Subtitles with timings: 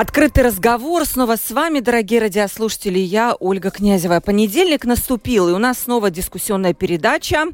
[0.00, 2.98] Открытый разговор снова с вами, дорогие радиослушатели.
[2.98, 4.20] Я Ольга Князева.
[4.20, 7.44] Понедельник наступил, и у нас снова дискуссионная передача.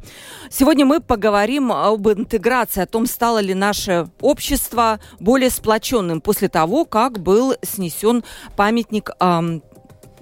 [0.49, 6.85] Сегодня мы поговорим об интеграции, о том, стало ли наше общество более сплоченным после того,
[6.85, 8.23] как был снесен
[8.55, 9.65] памятник эм,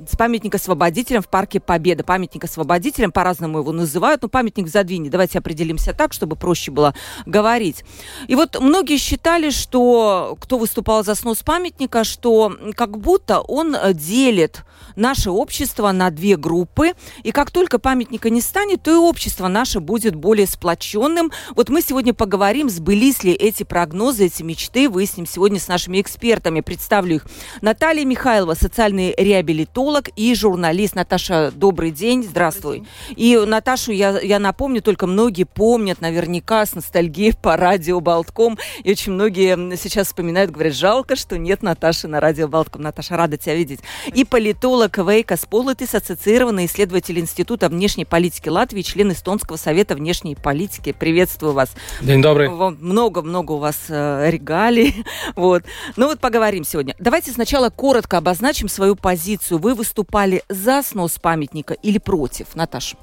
[0.06, 2.04] с памятника освободителям в парке Победа.
[2.04, 5.10] Памятник освободителям, по-разному его называют, но памятник в Задвине.
[5.10, 6.94] Давайте определимся так, чтобы проще было
[7.26, 7.84] говорить.
[8.26, 14.64] И вот многие считали, что кто выступал за снос памятника, что как будто он делит
[14.96, 19.80] наше общество на две группы, и как только памятника не станет, то и общество наше
[19.80, 21.30] будет более сплоченным.
[21.54, 26.60] Вот мы сегодня поговорим, сбылись ли эти прогнозы, эти мечты, выясним сегодня с нашими экспертами.
[26.60, 27.26] Представлю их.
[27.60, 29.83] Наталья Михайлова, социальный реабилитолог
[30.16, 30.94] и журналист.
[30.94, 32.84] Наташа, добрый день, здравствуй.
[33.10, 38.90] И Наташу я, я напомню, только многие помнят наверняка с ностальгией по радио Болтком, и
[38.90, 42.80] очень многие сейчас вспоминают, говорят, жалко, что нет Наташи на радио Болтком.
[42.80, 43.80] Наташа, рада тебя видеть.
[44.14, 50.92] И политолог Квейка Сполотис, ассоциированный исследователь Института внешней политики Латвии, член Эстонского совета внешней политики.
[50.98, 51.70] Приветствую вас.
[52.00, 52.48] День добрый.
[52.48, 55.04] Много-много у вас э, регалий.
[55.36, 55.64] вот.
[55.96, 56.94] Ну вот поговорим сегодня.
[56.98, 59.58] Давайте сначала коротко обозначим свою позицию.
[59.58, 62.96] Вы выступали за снос памятника или против, Наташа?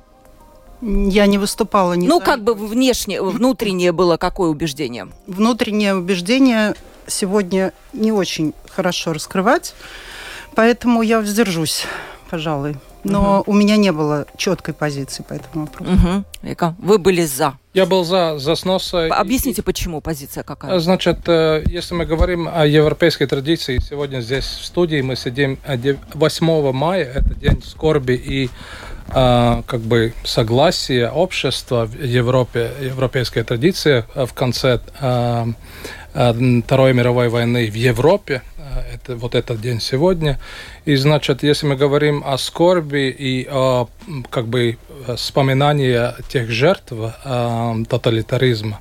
[0.81, 2.25] Я не выступала ни Ну, за...
[2.25, 5.07] как бы внешне, внутреннее было какое убеждение?
[5.27, 6.75] Внутреннее убеждение
[7.07, 9.75] сегодня не очень хорошо раскрывать.
[10.55, 11.85] Поэтому я воздержусь,
[12.29, 12.75] пожалуй.
[13.03, 13.51] Но угу.
[13.51, 15.91] у меня не было четкой позиции по этому вопросу.
[15.93, 16.23] Угу.
[16.43, 17.55] Вика, вы были за.
[17.73, 18.93] Я был за, за снос.
[18.93, 20.79] Объясните, почему позиция какая?
[20.79, 25.57] Значит, э, если мы говорим о европейской традиции, сегодня здесь в студии мы сидим
[26.13, 28.49] 8 э, мая, это день скорби и
[29.13, 34.79] э, как бы согласия общества в Европе, европейская традиция в конце
[36.13, 38.41] Второй мировой войны в Европе,
[38.93, 40.39] это, вот этот день сегодня.
[40.85, 43.87] И, значит, если мы говорим о скорби и о
[44.29, 44.77] как бы
[45.15, 48.79] вспоминании тех жертв э, тоталитаризма,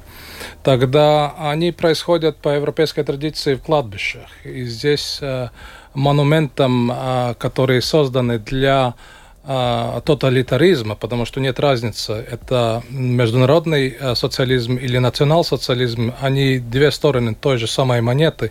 [0.62, 4.28] тогда они происходят по европейской традиции в кладбищах.
[4.44, 5.48] И здесь э,
[5.94, 8.94] монументом, э, которые созданы для
[9.42, 17.56] тоталитаризма, потому что нет разницы, это международный а, социализм или национал-социализм, они две стороны той
[17.56, 18.50] же самой монеты.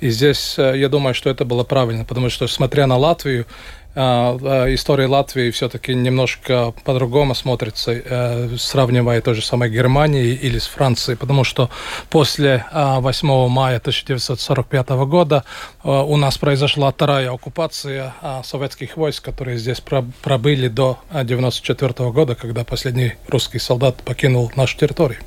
[0.00, 3.46] И здесь э, я думаю, что это было правильно, потому что, смотря на Латвию, а,
[3.46, 10.66] а, история Латвии все-таки немножко по-другому смотрится, э, сравнивая той же самой Германии или с
[10.66, 11.70] Францией, потому что
[12.10, 15.44] после 8 а, мая 1945 года
[15.82, 23.14] у нас произошла вторая оккупация советских войск, которые здесь пробыли до 1994 года, когда последний
[23.28, 25.18] русский солдат покинул нашу территорию.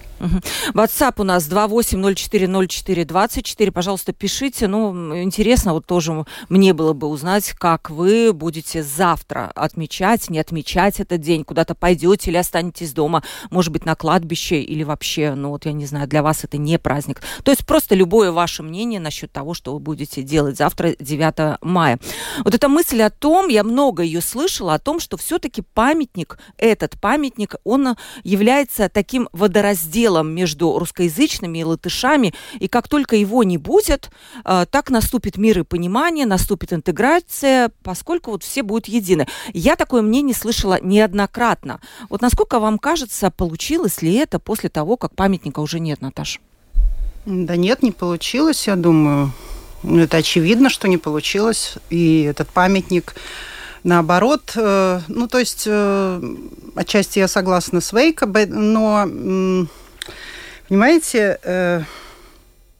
[0.74, 3.72] WhatsApp у нас 28040424.
[3.72, 4.68] Пожалуйста, пишите.
[4.68, 11.00] Ну, интересно, вот тоже мне было бы узнать, как вы будете завтра отмечать, не отмечать
[11.00, 15.66] этот день, куда-то пойдете или останетесь дома, может быть, на кладбище или вообще, ну вот
[15.66, 17.22] я не знаю, для вас это не праздник.
[17.44, 22.00] То есть просто любое ваше мнение насчет того, что вы будете делать завтра, 9 мая.
[22.44, 27.00] Вот эта мысль о том, я много ее слышала, о том, что все-таки памятник, этот
[27.00, 33.58] памятник, он является таким водоразделом делом между русскоязычными и латышами, и как только его не
[33.58, 34.10] будет,
[34.46, 39.28] э, так наступит мир и понимание, наступит интеграция, поскольку вот все будут едины.
[39.54, 41.80] Я такое мнение слышала неоднократно.
[42.10, 46.40] Вот насколько вам кажется, получилось ли это после того, как памятника уже нет, Наташа?
[47.26, 49.32] Да нет, не получилось, я думаю.
[49.84, 51.76] Это очевидно, что не получилось.
[51.90, 53.14] И этот памятник
[53.84, 54.54] наоборот.
[54.56, 56.22] Э, ну, то есть, э,
[56.76, 59.06] отчасти я согласна с Вейко, но
[60.68, 61.82] Понимаете, э,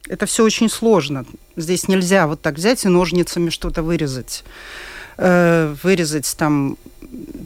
[0.08, 1.24] это все очень сложно.
[1.56, 4.44] Здесь нельзя вот так взять и ножницами что-то вырезать.
[5.16, 6.76] Э, вырезать там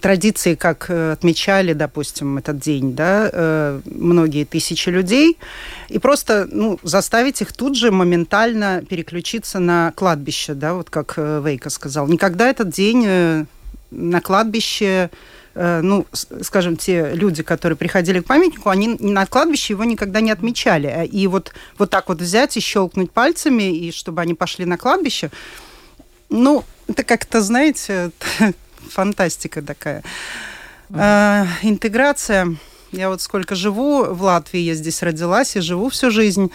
[0.01, 5.39] традиции, как э, отмечали, допустим, этот день, да, э, многие тысячи людей,
[5.89, 11.43] и просто ну, заставить их тут же моментально переключиться на кладбище, да, вот как э,
[11.45, 12.09] Вейка сказал.
[12.09, 13.47] Никогда этот день
[13.91, 15.11] на кладбище
[15.55, 16.07] ну,
[16.41, 20.89] скажем, те люди, которые приходили к памятнику, они на кладбище его никогда не отмечали.
[20.89, 24.79] Э, и вот, вот так вот взять и щелкнуть пальцами, и чтобы они пошли на
[24.79, 25.31] кладбище,
[26.31, 28.11] ну, это как-то, знаете,
[28.91, 30.03] фантастика такая.
[30.91, 32.57] Э, интеграция.
[32.91, 36.51] Я вот сколько живу в Латвии, я здесь родилась и живу всю жизнь.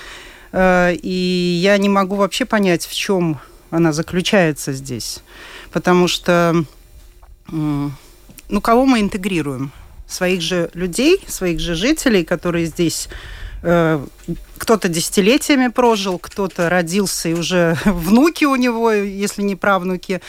[0.51, 3.39] Э, и я не могу вообще понять, в чем
[3.69, 5.19] она заключается здесь.
[5.71, 6.63] Потому что,
[8.49, 9.71] ну, кого мы интегрируем?
[10.07, 13.09] Своих же людей, своих же жителей, которые здесь
[13.61, 14.05] э,
[14.57, 20.21] кто-то десятилетиями прожил, кто-то родился и уже внуки у него, если не правнуки.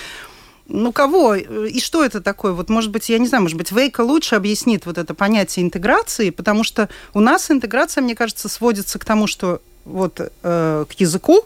[0.67, 1.35] Ну, кого?
[1.35, 2.53] И что это такое?
[2.53, 6.31] Вот, может быть, я не знаю, может быть, Вейка лучше объяснит вот это понятие интеграции,
[6.31, 11.41] потому что у нас интеграция, мне кажется, сводится к тому, что вот э, к языку,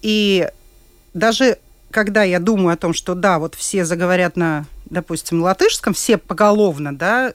[0.00, 0.48] и
[1.12, 1.58] даже
[1.90, 6.96] когда я думаю о том, что да, вот все заговорят на, допустим, латышском, все поголовно,
[6.96, 7.34] да,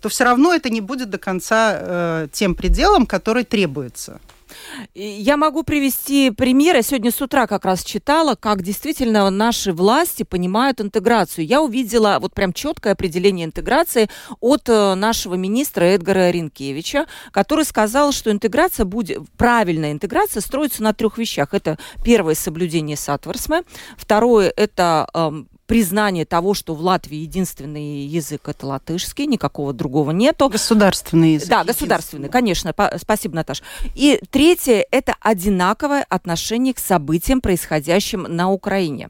[0.00, 4.20] то все равно это не будет до конца э, тем пределом, который требуется.
[4.94, 6.76] Я могу привести пример.
[6.76, 11.46] Я сегодня с утра как раз читала, как действительно наши власти понимают интеграцию.
[11.46, 14.08] Я увидела вот прям четкое определение интеграции
[14.40, 20.92] от э, нашего министра Эдгара Ринкевича, который сказал, что интеграция будет, правильная интеграция строится на
[20.92, 21.54] трех вещах.
[21.54, 23.64] Это первое соблюдение сатварсмы,
[23.96, 30.50] второе это эм, признание того, что в Латвии единственный язык это латышский, никакого другого нету.
[30.50, 31.48] Государственный язык.
[31.48, 32.74] Да, государственный, конечно.
[32.98, 33.64] Спасибо, Наташа.
[33.94, 39.08] И третье это одинаковое отношение к событиям, происходящим на Украине.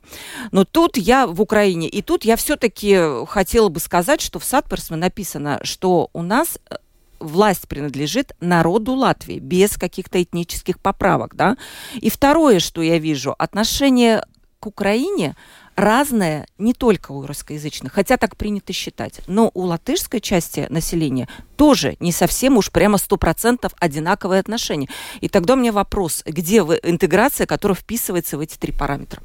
[0.53, 4.97] Но тут я в Украине, и тут я все-таки хотела бы сказать, что в Сатперсме
[4.97, 6.77] написано, что у нас э,
[7.19, 11.57] власть принадлежит народу Латвии, без каких-то этнических поправок, да.
[11.95, 14.23] И второе, что я вижу, отношение
[14.61, 15.35] к Украине
[15.77, 21.97] разное не только у русскоязычных, хотя так принято считать, но у латышской части населения тоже
[22.01, 24.89] не совсем уж прямо сто процентов одинаковые отношения.
[25.21, 29.23] И тогда у меня вопрос, где интеграция, которая вписывается в эти три параметра?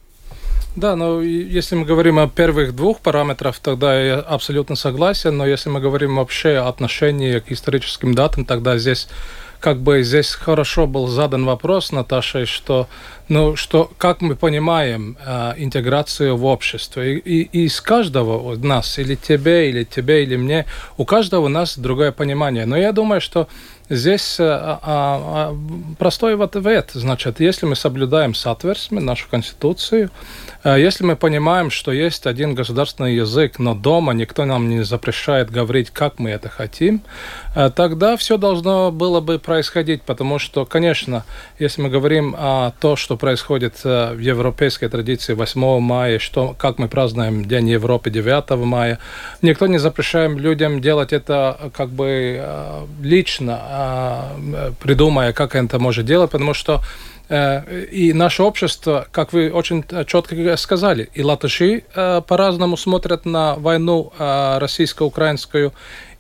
[0.76, 5.70] Да, но если мы говорим о первых двух параметрах, тогда я абсолютно согласен, но если
[5.70, 9.08] мы говорим вообще о отношении к историческим датам, тогда здесь
[9.60, 12.88] как бы здесь хорошо был задан вопрос Наташей, что
[13.30, 17.06] ну, что, как мы понимаем э, интеграцию в общество.
[17.06, 20.66] И, и, и из каждого из нас, или тебе, или тебе, или мне,
[20.98, 22.66] у каждого у нас другое понимание.
[22.66, 23.50] Но я думаю, что
[23.90, 25.56] здесь э, а,
[25.98, 26.92] простой ответ.
[26.94, 30.10] Значит, если мы соблюдаем соответственно нашу конституцию,
[30.57, 35.52] э, если мы понимаем, что есть один государственный язык, но дома никто нам не запрещает
[35.52, 37.02] говорить, как мы это хотим,
[37.56, 41.24] э, тогда все должно было бы происходить, потому что, конечно,
[41.60, 46.80] если мы говорим о том, что происходит э, в европейской традиции 8 мая, что, как
[46.80, 49.00] мы празднуем День Европы 9 мая.
[49.42, 54.28] Никто не запрещаем людям делать это э, как бы э, лично,
[54.82, 56.82] придумая, как это может делать, потому что
[57.30, 65.74] и наше общество, как вы очень четко сказали, и латыши по-разному смотрят на войну российско-украинскую,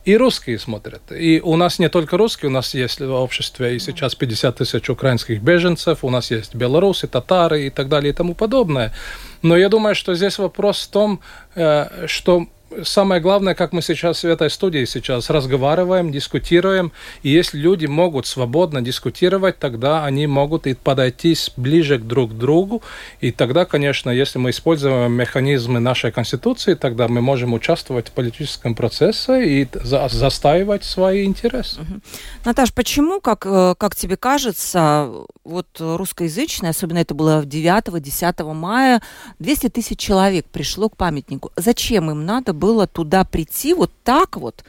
[0.08, 1.02] и русские смотрят.
[1.12, 4.90] И у нас не только русские, у нас есть в обществе и сейчас 50 тысяч
[4.90, 8.94] украинских беженцев, у нас есть белорусы, татары и так далее и тому подобное.
[9.42, 11.20] Но я думаю, что здесь вопрос в том,
[11.56, 12.48] э, что
[12.84, 16.92] самое главное, как мы сейчас в этой студии сейчас разговариваем, дискутируем,
[17.24, 22.82] и если люди могут свободно дискутировать, тогда они могут и подойти ближе друг к другу,
[23.22, 28.76] и тогда, конечно, если мы используем механизмы нашей Конституции, тогда мы можем участвовать в политическом
[28.76, 31.82] процессе и за застаивать свои интересы.
[31.82, 32.02] Угу.
[32.46, 35.12] Наташ, почему, как, э, как тебе кажется,
[35.44, 39.02] вот русскоязычные, особенно это было 9-10 мая,
[39.40, 41.52] 200 тысяч человек пришло к памятнику.
[41.56, 44.64] Зачем им надо было туда прийти вот так вот,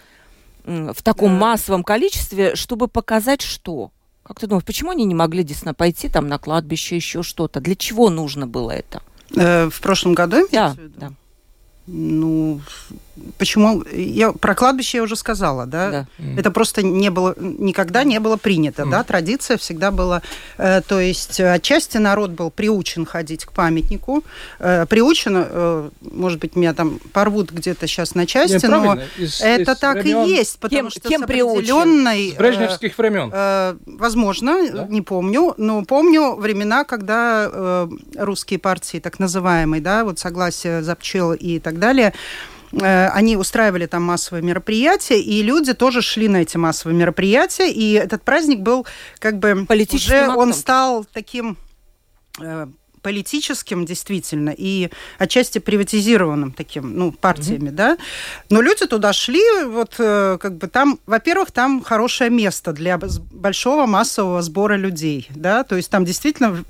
[0.65, 1.39] в таком да.
[1.39, 3.91] массовом количестве, чтобы показать что?
[4.23, 7.61] Как ты думаешь, почему они не могли действительно пойти там на кладбище, еще что-то?
[7.61, 9.03] Для чего нужно было это?
[9.35, 10.47] Э, в прошлом году?
[10.53, 11.13] Да, да.
[11.87, 12.61] Ну,
[13.39, 13.83] почему?
[13.93, 15.91] Я про кладбище я уже сказала, да?
[15.91, 16.07] да.
[16.37, 18.91] Это просто не было, никогда не было принято, mm.
[18.91, 19.05] да?
[19.05, 20.23] Традиция всегда была.
[20.57, 24.25] Э, то есть отчасти народ был приучен ходить к памятнику.
[24.59, 29.41] Э, приучен, э, может быть, меня там порвут где-то сейчас на части, Нет, но из,
[29.41, 30.25] это из так времен...
[30.25, 32.33] и есть, потому кем, что кем с определенной...
[32.33, 33.31] С брежневских времен.
[33.33, 34.87] Э, возможно, да?
[34.89, 41.33] не помню, но помню времена, когда э, русские партии, так называемые, да, вот согласие Запчел
[41.33, 46.57] и так далее, э, они устраивали там массовые мероприятия, и люди тоже шли на эти
[46.57, 48.87] массовые мероприятия, и этот праздник был
[49.19, 51.57] как бы уже он стал таким
[52.41, 52.67] э,
[53.03, 57.73] политическим действительно и отчасти приватизированным таким, ну, партиями, mm-hmm.
[57.73, 57.99] да.
[58.51, 63.87] Но люди туда шли, вот э, как бы там, во-первых, там хорошее место для большого
[63.87, 66.65] массового сбора людей, да, то есть там действительно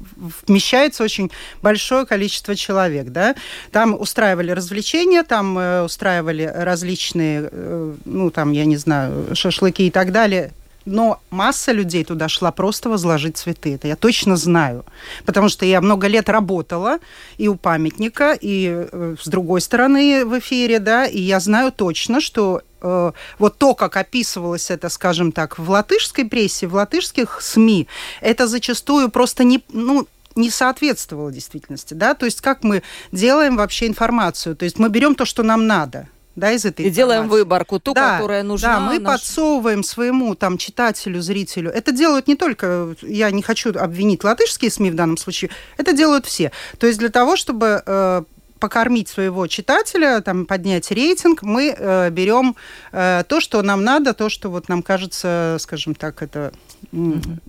[0.47, 1.31] вмещается очень
[1.63, 3.35] большое количество человек, да.
[3.73, 9.91] Там устраивали развлечения, там э, устраивали различные, э, ну, там, я не знаю, шашлыки и
[9.91, 10.53] так далее,
[10.89, 13.75] но масса людей туда шла просто возложить цветы.
[13.75, 14.85] Это я точно знаю.
[15.25, 16.99] Потому что я много лет работала
[17.37, 22.21] и у памятника, и э, с другой стороны в эфире, да, и я знаю точно,
[22.21, 27.87] что э, вот то, как описывалось это, скажем так, в латышской прессе, в латышских СМИ,
[28.21, 33.87] это зачастую просто не, ну, не соответствовало действительности, да, то есть как мы делаем вообще
[33.87, 37.79] информацию, то есть мы берем то, что нам надо, да, из этой И делаем выборку,
[37.81, 38.77] ту, да, которая нужна.
[38.77, 39.21] Да, мы наш...
[39.21, 41.71] подсовываем своему там читателю, зрителю.
[41.71, 46.27] Это делают не только, я не хочу обвинить латышские СМИ в данном случае, это делают
[46.27, 46.53] все.
[46.79, 48.23] То есть для того, чтобы э,
[48.59, 52.57] покормить своего читателя, там, поднять рейтинг, мы э, берем
[52.93, 56.53] э, то, что нам надо, то, что вот нам кажется, скажем так, это.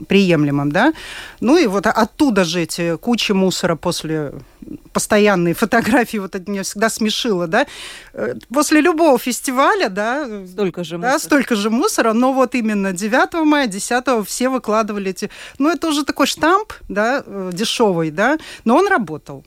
[0.08, 0.94] Приемлемым, да.
[1.40, 4.34] Ну и вот оттуда же эти кучи мусора после
[4.94, 7.66] постоянные фотографии, вот это меня всегда смешило, да.
[8.14, 11.14] Э, после любого фестиваля, да, столько же мусора.
[11.14, 15.30] Да, столько же мусора, но вот именно 9 мая, 10 все выкладывали эти...
[15.58, 19.44] Ну, это уже такой штамп, да, э, дешевый, да, но он работал.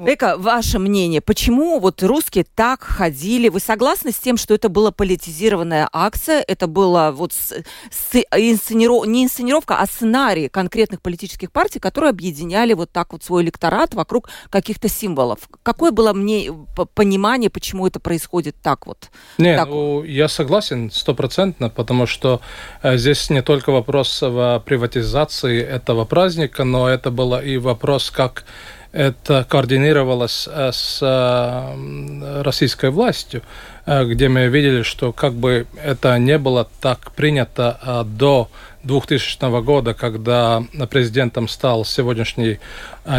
[0.00, 3.48] Века, ваше мнение, почему вот русские так ходили?
[3.48, 6.44] Вы согласны с тем, что это была политизированная акция?
[6.46, 7.54] Это была вот с,
[7.90, 9.06] с, инсцениров...
[9.06, 14.28] не инсценировка, а сценарий конкретных политических партий, которые объединяли вот так вот свой электорат вокруг
[14.50, 15.48] каких-то символов.
[15.62, 16.52] Какое было мне
[16.94, 19.10] понимание, почему это происходит так вот?
[19.38, 22.40] Не, так ну, я согласен стопроцентно, потому что
[22.82, 28.44] э, здесь не только вопрос в приватизации этого праздника, но это было и вопрос, как
[28.92, 33.42] это координировалось э, с э, российской властью,
[33.84, 38.48] э, где мы видели, что как бы это не было так принято до
[38.84, 42.60] 2000 года, когда президентом стал сегодняшний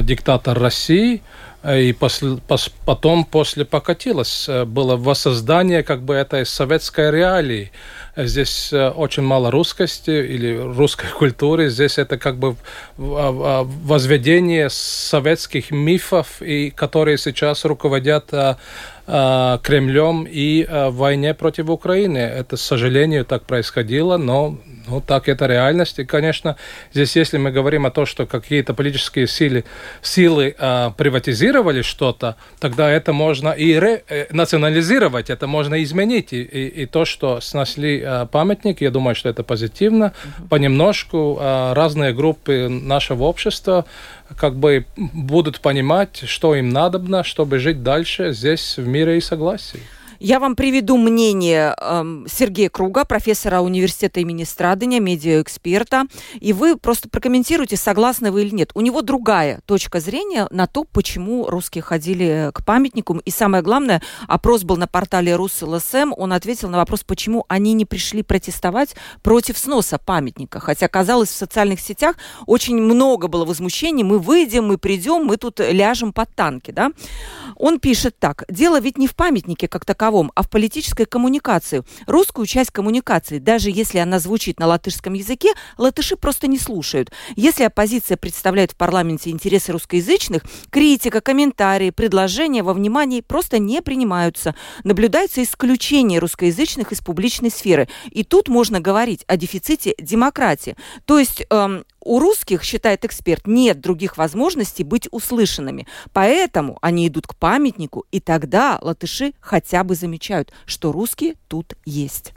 [0.01, 1.21] диктатор России,
[1.67, 7.71] и после, пос, потом после покатилось, было воссоздание как бы этой советской реалии.
[8.25, 11.69] Здесь э, очень мало русскости или русской культуры.
[11.69, 12.55] Здесь это как бы
[12.97, 22.19] возведение советских мифов, и которые сейчас руководят э, э, Кремлем и в войне против Украины.
[22.19, 24.57] Это, к сожалению, так происходило, но
[24.89, 25.99] ну, так это реальность.
[25.99, 26.55] И, конечно,
[26.93, 29.63] здесь, если мы говорим о том, что какие-то политические силы,
[30.01, 36.33] силы э, приватизировали что-то, тогда это можно и ре, э, национализировать, это можно изменить.
[36.33, 40.13] И, и, и то, что снесли э, памятник, я думаю, что это позитивно.
[40.49, 43.85] Понемножку э, разные группы нашего общества
[44.37, 49.81] как бы будут понимать, что им надобно, чтобы жить дальше здесь в мире и согласии.
[50.19, 56.07] Я вам приведу мнение э, Сергея Круга, профессора университета имени Страдания, медиаэксперта,
[56.41, 58.71] и вы просто прокомментируйте, согласны вы или нет.
[58.73, 63.19] У него другая точка зрения на то, почему русские ходили к памятнику.
[63.23, 67.85] И самое главное, опрос был на портале РусЛСМ, он ответил на вопрос, почему они не
[67.85, 70.59] пришли протестовать против сноса памятника.
[70.59, 74.03] Хотя, казалось, в социальных сетях очень много было возмущений.
[74.03, 76.71] Мы выйдем, мы придем, мы тут ляжем под танки.
[76.71, 76.91] Да?
[77.55, 78.43] Он пишет так.
[78.49, 81.83] Дело ведь не в памятнике как таковом, таковом, а в политической коммуникации.
[82.07, 87.11] Русскую часть коммуникации, даже если она звучит на латышском языке, латыши просто не слушают.
[87.35, 94.55] Если оппозиция представляет в парламенте интересы русскоязычных, критика, комментарии, предложения во внимании просто не принимаются.
[94.83, 97.87] Наблюдается исключение русскоязычных из публичной сферы.
[98.09, 100.75] И тут можно говорить о дефиците демократии.
[101.05, 105.87] То есть эм, у русских, считает эксперт, нет других возможностей быть услышанными.
[106.13, 112.33] Поэтому они идут к памятнику, и тогда латыши хотя бы замечают, что русские тут есть.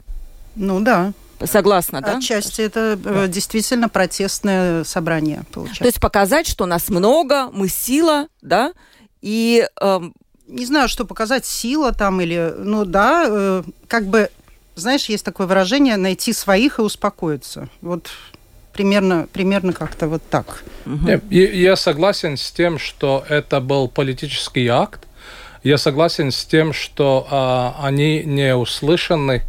[0.55, 1.13] Ну да.
[1.43, 2.17] Согласна, да?
[2.17, 3.27] Отчасти это э, да.
[3.27, 5.81] действительно протестное собрание получается.
[5.81, 8.73] То есть показать, что нас много, мы сила, да,
[9.21, 9.67] и...
[9.81, 9.99] Э,
[10.45, 12.53] не знаю, что показать, сила там или...
[12.57, 14.29] Ну да, э, как бы,
[14.75, 17.69] знаешь, есть такое выражение «найти своих и успокоиться».
[17.81, 18.09] Вот
[18.73, 20.63] примерно, примерно как-то вот так.
[20.85, 21.21] Угу.
[21.29, 25.07] Я, я согласен с тем, что это был политический акт.
[25.63, 29.43] Я согласен с тем, что а, они не услышаны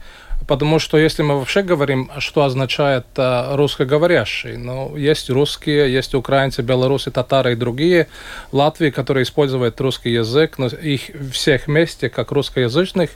[0.47, 6.63] Потому что если мы вообще говорим, что означает э, русскоговорящий, ну, есть русские, есть украинцы,
[6.63, 8.09] белорусы, татары и другие
[8.53, 13.11] Латвии, которые используют русский язык, но их всех вместе, как русскоязычных,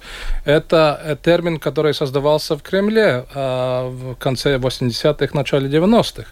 [0.44, 6.26] это э, термин, который создавался в Кремле э, в конце 80-х, начале 90-х.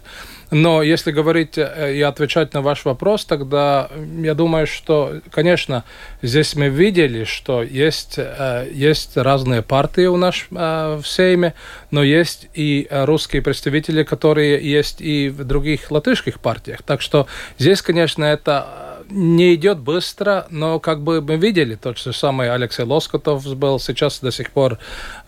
[0.51, 5.85] Но если говорить и отвечать на ваш вопрос, тогда я думаю, что, конечно,
[6.23, 8.19] здесь мы видели, что есть,
[8.71, 11.55] есть разные партии у нас в Сейме,
[11.91, 16.83] но есть и русские представители, которые есть и в других латышских партиях.
[16.83, 17.27] Так что
[17.59, 22.85] здесь, конечно, это не идет быстро, но как бы мы видели, тот же самый Алексей
[22.85, 24.77] Лоскотов был, сейчас до сих пор э,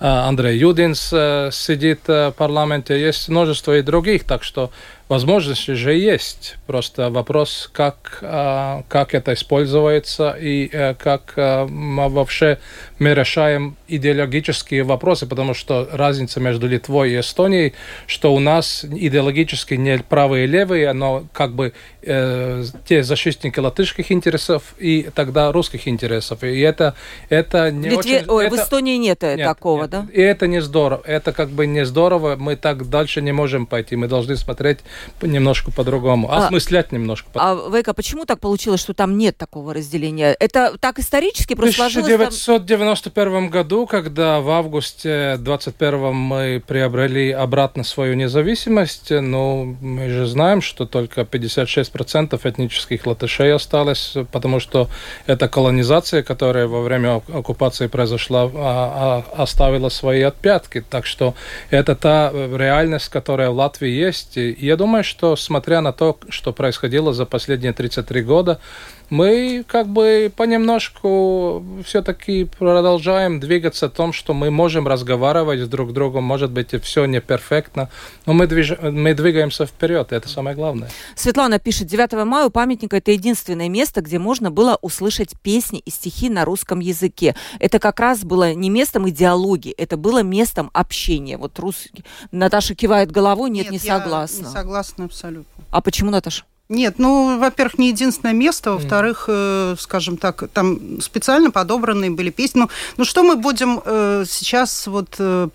[0.01, 4.71] Андрей Юдинс э, сидит э, в парламенте, есть множество и других, так что
[5.09, 6.57] возможности же есть.
[6.67, 12.59] Просто вопрос, как, как это используется и как вообще
[12.99, 17.75] мы решаем идеологические вопросы, потому что разница между Литвой и Эстонией,
[18.07, 21.73] что у нас идеологически не правые и левые, но как бы
[22.03, 26.43] э, те защитники латышских интересов и тогда русских интересов.
[26.45, 26.95] И это,
[27.29, 28.19] это не Литве...
[28.19, 28.31] очень...
[28.31, 28.57] Ой, это...
[28.57, 29.91] в Эстонии нет, нет такого, нет.
[29.91, 30.07] да?
[30.13, 31.03] И это не здорово.
[31.05, 32.37] Это как бы не здорово.
[32.37, 33.97] Мы так дальше не можем пойти.
[33.97, 34.79] Мы должны смотреть
[35.23, 37.31] немножко по-другому, а, осмыслять немножко.
[37.31, 40.37] По а, Вейка, почему так получилось, что там нет такого разделения?
[40.39, 43.51] Это так исторически просто В 1991 там...
[43.51, 50.87] году, когда в августе 21 мы приобрели обратно свою независимость, ну, мы же знаем, что
[50.87, 54.89] только 56% этнических латышей осталось, потому что
[55.27, 60.85] это колонизация, которая во время оккупации произошла, а, а, оставила свои отпятки.
[60.89, 61.35] Так что
[61.71, 64.37] это та реальность, которая в Латвии есть.
[64.37, 68.61] И я думаю, что смотря на то, что происходило за последние 33 года,
[69.11, 75.93] мы как бы понемножку все-таки продолжаем двигаться в том, что мы можем разговаривать с друг
[75.93, 77.89] другом, может быть, и все не перфектно,
[78.27, 78.75] но мы, движ...
[78.81, 80.91] мы двигаемся вперед, это самое главное.
[81.15, 85.91] Светлана пишет, 9 мая у памятника это единственное место, где можно было услышать песни и
[85.91, 87.35] стихи на русском языке.
[87.59, 91.39] Это как раз было не местом идеологии, это было местом общения.
[91.39, 92.05] Вот русский...
[92.31, 94.47] Наташа кивает головой, нет, нет не согласна.
[94.47, 95.65] не согласна абсолютно.
[95.71, 96.45] А почему, Наташа?
[96.69, 102.61] Нет, ну, во-первых, не единственное место, во-вторых, э, скажем так, там специально подобранные были песни.
[102.61, 105.49] Ну, ну что мы будем э, сейчас вот э,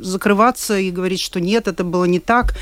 [0.00, 2.54] закрываться и говорить, что нет, это было не так?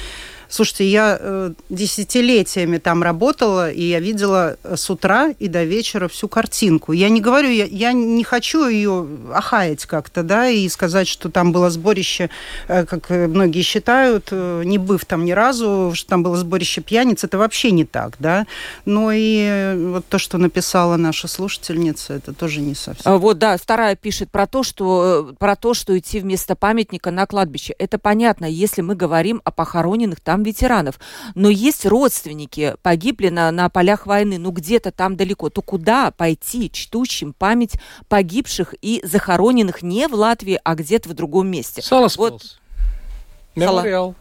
[0.51, 6.09] Слушайте, я э, десятилетиями там работала, и я видела э, с утра и до вечера
[6.09, 6.91] всю картинку.
[6.91, 11.53] Я не говорю, я, я не хочу ее охаять как-то, да, и сказать, что там
[11.53, 12.31] было сборище,
[12.67, 17.23] э, как многие считают, э, не быв там ни разу, что там было сборище пьяниц,
[17.23, 18.45] это вообще не так, да.
[18.85, 23.13] Но и э, вот то, что написала наша слушательница, это тоже не совсем.
[23.13, 27.13] А вот, да, вторая пишет про то, что, э, про то, что идти вместо памятника
[27.13, 27.73] на кладбище.
[27.79, 30.99] Это понятно, если мы говорим о похороненных там там ветеранов.
[31.35, 35.51] Но есть родственники, погибли на, на полях войны, ну где-то там далеко.
[35.51, 37.75] То куда пойти чтущим память
[38.09, 41.83] погибших и захороненных не в Латвии, а где-то в другом месте?
[41.83, 42.31] Саласпилс.
[42.31, 42.61] Вот.
[43.55, 44.15] Мемориал.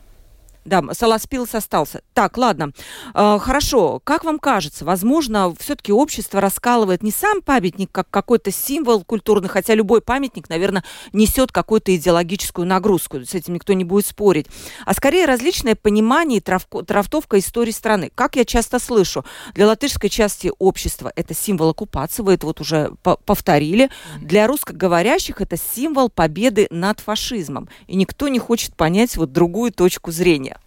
[0.70, 2.04] Да, Саласпилс остался.
[2.14, 2.74] Так, ладно.
[3.16, 4.00] Э, хорошо.
[4.04, 9.74] Как вам кажется, возможно, все-таки общество раскалывает не сам памятник как какой-то символ культурный, хотя
[9.74, 13.26] любой памятник, наверное, несет какую-то идеологическую нагрузку.
[13.26, 14.46] С этим никто не будет спорить.
[14.86, 18.12] А скорее различное понимание и травко, травтовка истории страны.
[18.14, 22.92] Как я часто слышу, для латышской части общества это символ оккупации, вы это вот уже
[23.26, 23.90] повторили.
[24.22, 27.70] Для русскоговорящих это символ победы над фашизмом.
[27.88, 30.59] И никто не хочет понять вот другую точку зрения.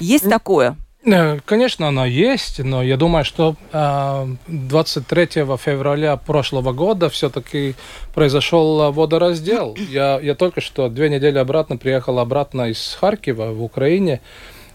[0.00, 0.76] Есть такое?
[1.04, 7.74] Э, конечно, оно есть, но я думаю, что 23 э, февраля прошлого года все-таки
[8.14, 9.76] произошел водораздел.
[9.76, 14.20] Я, я только что две недели обратно приехал обратно из Харькова в Украине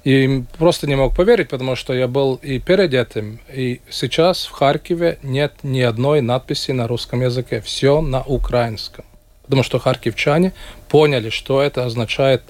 [0.04, 4.52] и просто не мог поверить, потому что я был и перед этим, и сейчас в
[4.52, 9.04] Харькове нет ни одной надписи на русском языке, все на украинском.
[9.44, 10.54] Потому что харьковчане
[10.90, 12.44] поняли, что это означает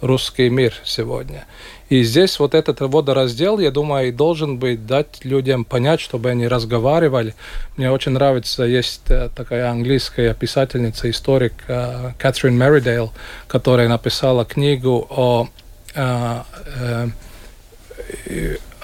[0.00, 1.46] русский мир сегодня.
[1.90, 7.34] И здесь вот этот водораздел, я думаю, должен быть дать людям понять, чтобы они разговаривали.
[7.76, 13.12] Мне очень нравится, есть э, такая английская писательница, историк э, Кэтрин Меридейл,
[13.48, 15.48] которая написала книгу о
[15.96, 16.42] э,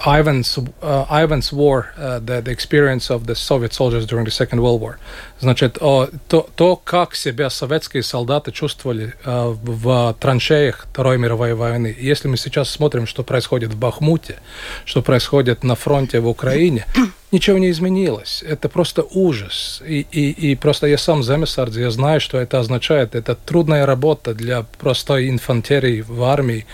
[0.07, 4.61] Ivan's, uh, Ivan's War, uh, the, the experience of the Soviet soldiers during the Second
[4.61, 4.97] World War.
[5.41, 11.93] Значит, о, то, то, как себя советские солдаты чувствовали uh, в траншеях Второй мировой войны.
[11.99, 14.39] Если мы сейчас смотрим, что происходит в Бахмуте,
[14.85, 16.85] что происходит на фронте в Украине,
[17.31, 18.43] ничего не изменилось.
[18.47, 19.81] Это просто ужас.
[19.85, 23.15] И, и, и просто я сам земесардз, я знаю, что это означает.
[23.15, 26.65] Это трудная работа для простой инфантерии в армии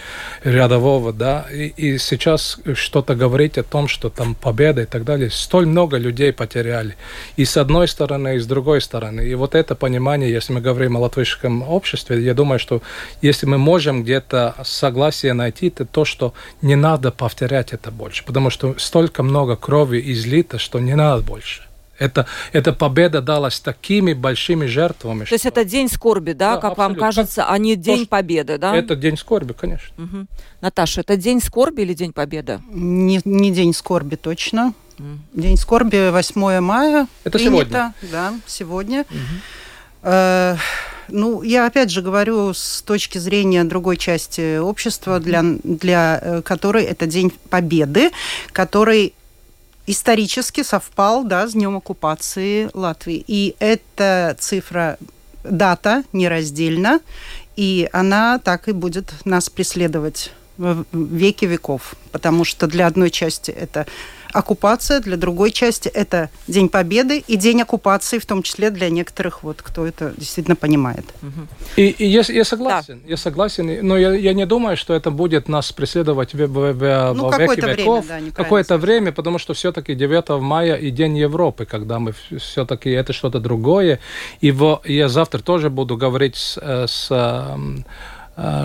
[0.43, 1.47] рядового, да.
[1.51, 5.31] И, и сейчас что-то говорить о том, что там победа и так далее.
[5.31, 6.95] Столь много людей потеряли.
[7.35, 9.21] И с одной стороны, и с другой стороны.
[9.21, 12.81] И вот это понимание, если мы говорим о латвийском обществе, я думаю, что
[13.21, 18.23] если мы можем где-то согласие найти, это то, что не надо повторять это больше.
[18.23, 21.61] Потому что столько много крови излито разбито, что не надо больше.
[21.99, 25.21] Это, эта победа далась такими большими жертвами.
[25.21, 25.35] То что...
[25.35, 26.83] есть это день скорби, да, да как абсолютно.
[26.83, 28.75] вам кажется, а не день победы, да?
[28.75, 29.93] Это день скорби, конечно.
[29.97, 30.25] Угу.
[30.61, 32.59] Наташа, это день скорби или день победы?
[32.71, 34.73] Не, не день скорби точно.
[34.97, 35.17] Mm.
[35.33, 37.07] День скорби 8 мая.
[37.23, 37.93] Это принято, сегодня.
[38.11, 39.01] Да, сегодня.
[39.01, 39.17] Угу.
[40.03, 40.57] Э,
[41.07, 46.83] ну, я опять же говорю с точки зрения другой части общества, для, для э, которой
[46.83, 48.11] это День Победы,
[48.51, 49.13] который
[49.87, 53.23] исторически совпал да, с днем оккупации Латвии.
[53.27, 54.97] И эта цифра,
[55.43, 56.99] дата нераздельна,
[57.55, 63.51] и она так и будет нас преследовать в веки веков, потому что для одной части
[63.51, 63.87] это
[64.33, 69.43] оккупация, для другой части это День Победы и День оккупации, в том числе для некоторых,
[69.43, 71.05] вот, кто это действительно понимает.
[71.75, 73.09] И, и я, я согласен, да.
[73.09, 77.13] я согласен, но я, я не думаю, что это будет нас преследовать в, в, в,
[77.15, 78.05] ну, во веки веков.
[78.07, 83.13] Да, какое-то время, потому что все-таки 9 мая и День Европы, когда мы все-таки это
[83.13, 83.99] что-то другое.
[84.41, 87.57] И в, я завтра тоже буду говорить с, э, с Э,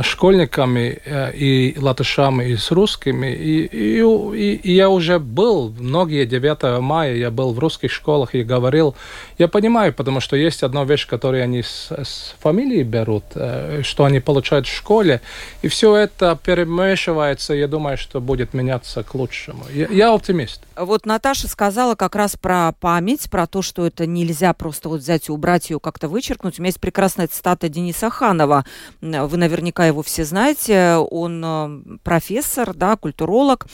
[0.02, 3.26] школьниками э, и латышами, и с русскими.
[3.26, 8.42] И, и, и я уже был, многие 9 мая я был в русских школах и
[8.42, 8.96] говорил,
[9.36, 14.04] я понимаю, потому что есть одна вещь, которую они с, с фамилии берут, э, что
[14.04, 15.20] они получают в школе,
[15.60, 19.64] и все это перемешивается, я думаю, что будет меняться к лучшему.
[19.74, 20.62] Я, я оптимист.
[20.78, 25.28] Вот Наташа сказала как раз про память, про то, что это нельзя просто вот взять
[25.28, 26.58] и убрать ее, как-то вычеркнуть.
[26.58, 28.64] У меня есть прекрасная цитата Дениса Ханова.
[29.00, 33.66] Вы, наверняка его все знаете, он э, профессор, да, культуролог.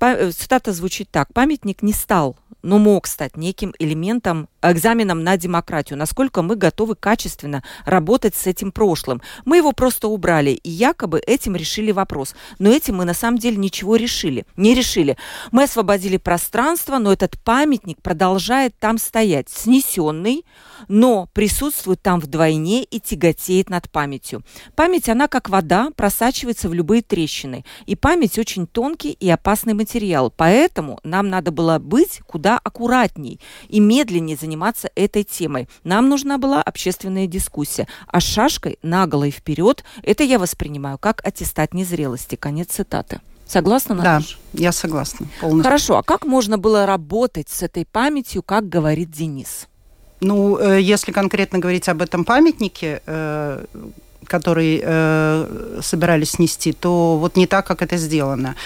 [0.00, 1.32] Э, цитата звучит так.
[1.32, 7.62] «Памятник не стал но мог стать неким элементом, экзаменом на демократию, насколько мы готовы качественно
[7.84, 9.20] работать с этим прошлым.
[9.44, 12.34] Мы его просто убрали, и якобы этим решили вопрос.
[12.58, 15.16] Но этим мы на самом деле ничего решили, не решили.
[15.52, 16.43] Мы освободили пространство,
[16.98, 20.44] но этот памятник продолжает там стоять, снесенный,
[20.88, 24.42] но присутствует там вдвойне и тяготеет над памятью.
[24.74, 27.64] Память, она как вода, просачивается в любые трещины.
[27.86, 30.32] И память очень тонкий и опасный материал.
[30.36, 35.68] Поэтому нам надо было быть куда аккуратней и медленнее заниматься этой темой.
[35.82, 37.88] Нам нужна была общественная дискуссия.
[38.06, 42.36] А с шашкой наголо и вперед это я воспринимаю как аттестат незрелости.
[42.36, 43.20] Конец цитаты.
[43.46, 44.36] Согласна, Наташа?
[44.52, 45.64] Да, я согласна полностью.
[45.64, 49.68] Хорошо, а как можно было работать с этой памятью, как говорит Денис?
[50.20, 53.64] Ну, э, если конкретно говорить об этом памятнике, э,
[54.26, 58.56] который э, собирались снести, то вот не так, как это сделано.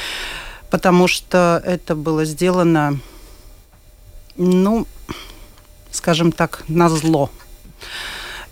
[0.70, 3.00] Потому что это было сделано,
[4.36, 4.86] ну,
[5.90, 7.30] скажем так, на зло.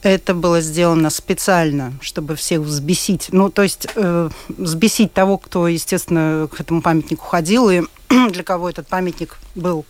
[0.06, 3.26] Это было сделано специально, чтобы всех взбесить.
[3.32, 7.82] Ну, то есть э, взбесить того, кто, естественно, к этому памятнику ходил, и
[8.30, 9.84] для кого этот памятник был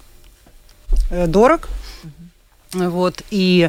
[1.11, 1.69] э, дорог.
[2.73, 3.69] Вот, и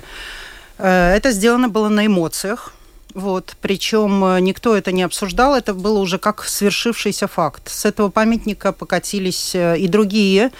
[0.77, 2.73] э, это сделано было на эмоциях.
[3.17, 7.67] Вот, причем э, никто это не обсуждал, это было уже как свершившийся факт.
[7.67, 10.51] С этого памятника покатились э, и другие.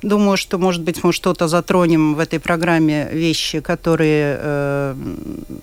[0.00, 4.94] Думаю, что, может быть, мы что-то затронем в этой программе, вещи, которые, э,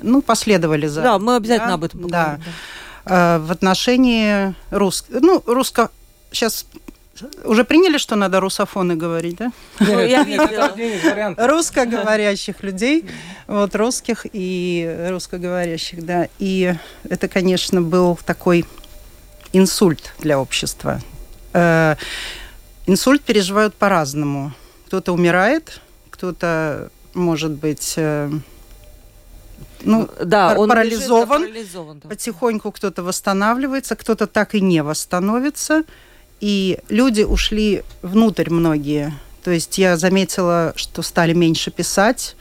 [0.03, 1.01] ну, последовали за...
[1.01, 1.73] Да, мы обязательно да?
[1.75, 2.43] об этом поговорим.
[3.05, 3.05] Да.
[3.05, 3.37] да.
[3.37, 5.05] Э, в отношении рус...
[5.07, 5.89] ну, русско...
[6.33, 6.65] Сейчас
[7.43, 9.51] уже приняли, что надо русофоны говорить, да?
[9.79, 10.73] Я видела.
[11.37, 13.05] Русскоговорящих людей,
[13.47, 16.27] вот русских и русскоговорящих, да.
[16.39, 16.73] И
[17.09, 18.65] это, конечно, был такой
[19.53, 21.01] инсульт для общества.
[21.53, 21.95] Э,
[22.85, 24.53] инсульт переживают по-разному.
[24.87, 28.31] Кто-то умирает, кто-то, может быть, э,
[29.83, 32.09] ну, да, он парализован, парализован да.
[32.09, 35.83] потихоньку кто-то восстанавливается, кто-то так и не восстановится.
[36.41, 39.13] И люди ушли внутрь многие.
[39.43, 42.35] То есть я заметила, что стали меньше писать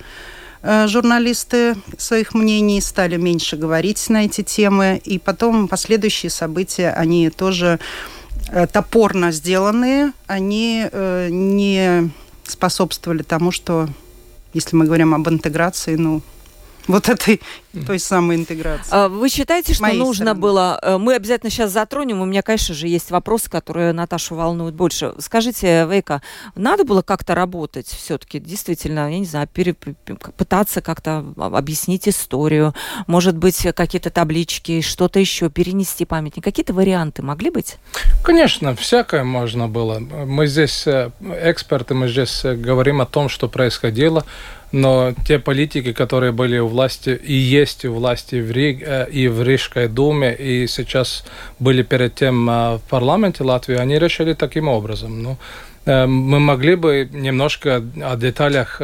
[0.62, 5.00] э, журналисты своих мнений, стали меньше говорить на эти темы.
[5.04, 7.78] И потом последующие события, они тоже
[8.48, 12.10] э, топорно сделанные, они э, не
[12.44, 13.88] способствовали тому, что,
[14.54, 16.22] если мы говорим об интеграции, ну,
[16.90, 17.40] вот этой
[17.86, 18.88] той самой интеграции.
[18.90, 20.40] А вы считаете, что нужно стороны.
[20.40, 20.80] было...
[20.82, 22.20] Э, мы обязательно сейчас затронем.
[22.20, 25.14] У меня, конечно же, есть вопросы, которые Наташу волнуют больше.
[25.18, 26.22] Скажите, Вейка,
[26.54, 28.40] надо было как-то работать все-таки?
[28.40, 29.74] Действительно, я не знаю, пере...
[29.74, 32.74] пытаться как-то объяснить историю,
[33.06, 36.42] может быть, какие-то таблички, что-то еще, перенести памятник.
[36.42, 37.76] Какие-то варианты могли быть?
[38.24, 39.98] Конечно, всякое можно было.
[39.98, 41.10] Мы здесь э,
[41.42, 44.24] эксперты, мы здесь э, говорим о том, что происходило
[44.72, 49.28] но те политики, которые были у власти и есть у власти в Риг, э, и
[49.28, 51.24] в Рижской думе, и сейчас
[51.58, 55.22] были перед тем э, в парламенте Латвии, они решили таким образом.
[55.22, 55.38] Ну,
[55.86, 58.80] э, мы могли бы немножко о деталях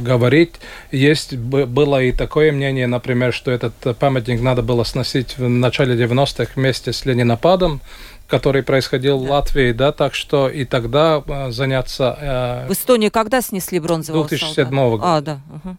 [0.00, 0.54] говорить.
[0.92, 6.52] Есть было и такое мнение, например, что этот памятник надо было сносить в начале 90-х
[6.54, 7.80] вместе с Ленинопадом,
[8.26, 9.26] который происходил да.
[9.26, 12.18] в Латвии, да, так что и тогда э, заняться...
[12.20, 14.76] Э, в Эстонии когда снесли бронзового 2007 солдата?
[14.76, 15.02] года.
[15.04, 15.40] А, да.
[15.64, 15.76] Угу.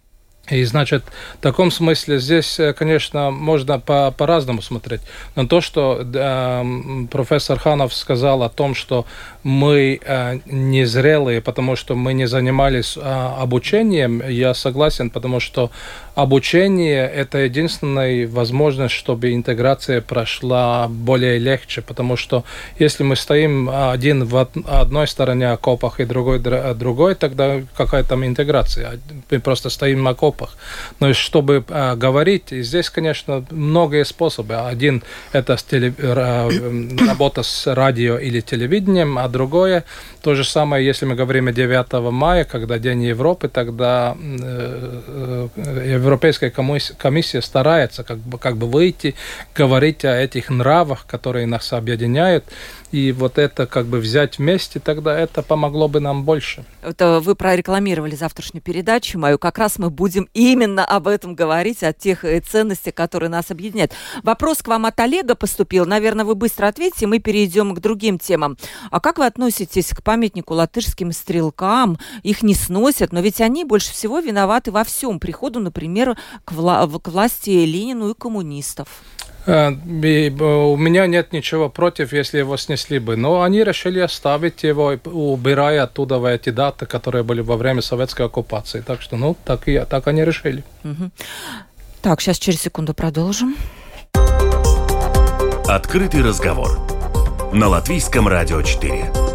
[0.50, 1.04] И, значит,
[1.36, 5.02] в таком смысле здесь, э, конечно, можно по- по-разному смотреть.
[5.36, 6.64] Но то, что э,
[7.12, 9.06] профессор Ханов сказал о том, что
[9.48, 15.72] мы э, незрелые, потому что мы не занимались э, обучением, я согласен, потому что
[16.16, 22.44] обучение– это единственная возможность, чтобы интеграция прошла более легче, потому что
[22.80, 26.40] если мы стоим один в одной стороне окопах и другой
[26.74, 29.00] другой, тогда какая там интеграция?
[29.32, 30.58] Мы просто стоим в окопах.
[31.00, 34.56] Но чтобы а, говорить, здесь, конечно, многие способы.
[34.56, 39.84] Один– это с теле, работа с радио или телевидением, а другое
[40.22, 45.94] то же самое, если мы говорим о 9 мая, когда День Европы, тогда э, э,
[45.94, 46.50] Европейская
[46.98, 49.16] комиссия старается как бы, как бы выйти,
[49.56, 52.44] говорить о этих нравах, которые нас объединяют,
[52.92, 56.66] и вот это как бы взять вместе, тогда это помогло бы нам больше.
[56.88, 59.38] Это вы прорекламировали завтрашнюю передачу мою.
[59.38, 63.92] Как раз мы будем именно об этом говорить, о тех э, ценностях, которые нас объединяют.
[64.24, 65.86] Вопрос к вам от Олега поступил.
[65.86, 68.58] Наверное, вы быстро ответите, мы перейдем к другим темам.
[68.90, 72.00] А как вы относитесь к памятнику латышским стрелкам?
[72.24, 75.20] Их не сносят, но ведь они больше всего виноваты во всем.
[75.20, 78.88] Приходу, например, к, вла- к власти Ленину и коммунистов.
[79.48, 83.16] Э, у меня нет ничего против, если его снесли бы.
[83.16, 88.82] Но они решили оставить его, убирая оттуда эти даты, которые были во время советской оккупации.
[88.82, 90.64] Так что, ну, так, и, так они решили.
[90.84, 91.12] Угу.
[92.02, 93.56] Так, сейчас через секунду продолжим.
[95.68, 96.80] Открытый разговор.
[97.54, 99.27] На Латвийском радио 4.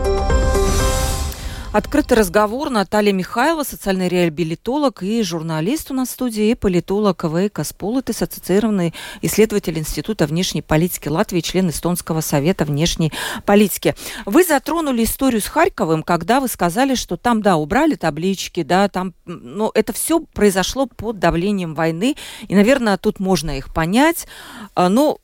[1.73, 2.69] Открытый разговор.
[2.69, 8.93] Наталья Михайлова, социальный реабилитолог и журналист у нас в студии, и политолог Вейка Сполотис, ассоциированный
[9.23, 13.11] исследователь Института внешней политики Латвии, член Эстонского совета внешней
[13.47, 13.95] политики.
[14.27, 19.15] Вы затронули историю с Харьковым, когда вы сказали, что там, да, убрали таблички, да, там,
[19.25, 22.17] но это все произошло под давлением войны,
[22.49, 24.27] и, наверное, тут можно их понять.
[24.75, 25.22] А, но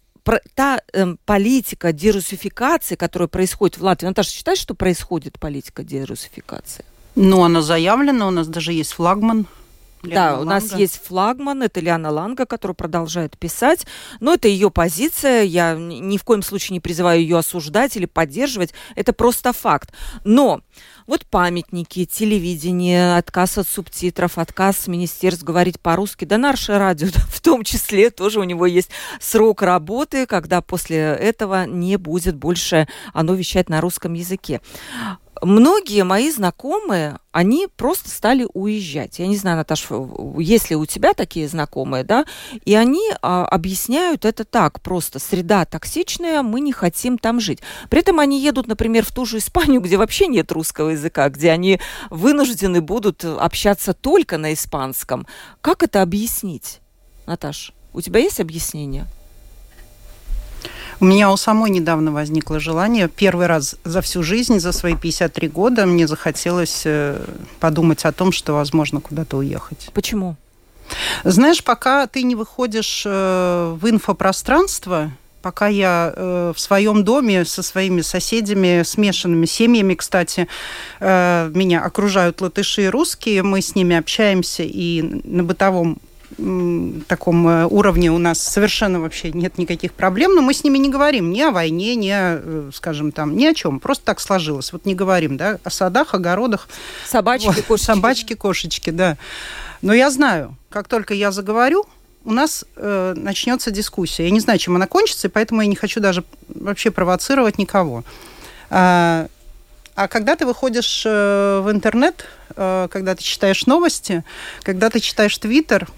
[0.55, 6.85] та э, политика дерусификации, которая происходит в Латвии, Наташа, считаешь, что происходит политика дерусификации?
[7.14, 9.47] Ну, она заявлена, у нас даже есть флагман
[10.03, 10.43] Лиана да, Ланга.
[10.43, 13.87] у нас есть флагман, это Лиана Ланга, которая продолжает писать,
[14.21, 18.73] но это ее позиция, я ни в коем случае не призываю ее осуждать или поддерживать,
[18.95, 19.93] это просто факт.
[20.25, 20.61] Но
[21.09, 27.64] вот памятники, телевидение, отказ от субтитров, отказ министерств говорить по-русски, да наше радио в том
[27.64, 33.71] числе, тоже у него есть срок работы, когда после этого не будет больше оно вещать
[33.71, 34.61] на русском языке
[35.42, 39.18] многие мои знакомые, они просто стали уезжать.
[39.18, 39.94] Я не знаю, Наташа,
[40.38, 42.25] есть ли у тебя такие знакомые, да?
[42.64, 45.18] И они а, объясняют это так просто.
[45.18, 47.61] Среда токсичная, мы не хотим там жить.
[47.90, 51.51] При этом они едут, например, в ту же Испанию, где вообще нет русского языка, где
[51.51, 51.81] они
[52.11, 55.27] вынуждены будут общаться только на испанском.
[55.61, 56.81] Как это объяснить,
[57.27, 57.73] Наташа?
[57.93, 59.07] У тебя есть объяснение?
[61.01, 65.49] У меня у самой недавно возникло желание, первый раз за всю жизнь, за свои 53
[65.49, 67.25] года, мне захотелось э,
[67.61, 69.91] подумать о том, что возможно куда-то уехать.
[69.95, 70.35] Почему?
[71.23, 77.62] Знаешь, пока ты не выходишь э, в инфопространство, пока я э, в своем доме со
[77.62, 80.48] своими соседями, смешанными семьями, кстати,
[81.01, 85.98] э, меня окружают латыши и русские, мы с ними общаемся и на бытовом
[87.09, 90.90] таком э, уровне у нас совершенно вообще нет никаких проблем, но мы с ними не
[90.90, 93.81] говорим ни о войне, ни о, э, скажем, там, ни о чем.
[93.81, 94.72] Просто так сложилось.
[94.72, 96.68] Вот не говорим, да, о садах, огородах.
[97.07, 97.87] Собачки, вот, кошечки.
[97.87, 99.16] Собачки, кошечки, да.
[99.81, 101.87] Но я знаю, как только я заговорю,
[102.24, 104.24] у нас э, начнется дискуссия.
[104.24, 108.04] Я не знаю, чем она кончится, и поэтому я не хочу даже вообще провоцировать никого.
[108.70, 109.28] А,
[109.94, 112.26] а когда ты выходишь э, в интернет,
[112.57, 114.24] э, когда ты читаешь новости,
[114.62, 115.88] когда ты читаешь Твиттер,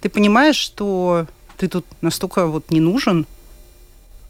[0.00, 3.26] ты понимаешь, что ты тут настолько вот не нужен,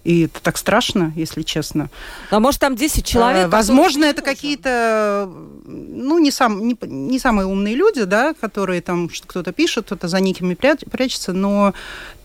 [0.05, 1.91] и это так страшно, если честно.
[2.31, 3.47] А может, там 10 человек?
[3.47, 5.31] А, возможно, это какие-то,
[5.67, 10.21] ну, не, сам, не, не самые умные люди, да, которые там кто-то пишет, кто-то за
[10.21, 11.75] никами прячется, но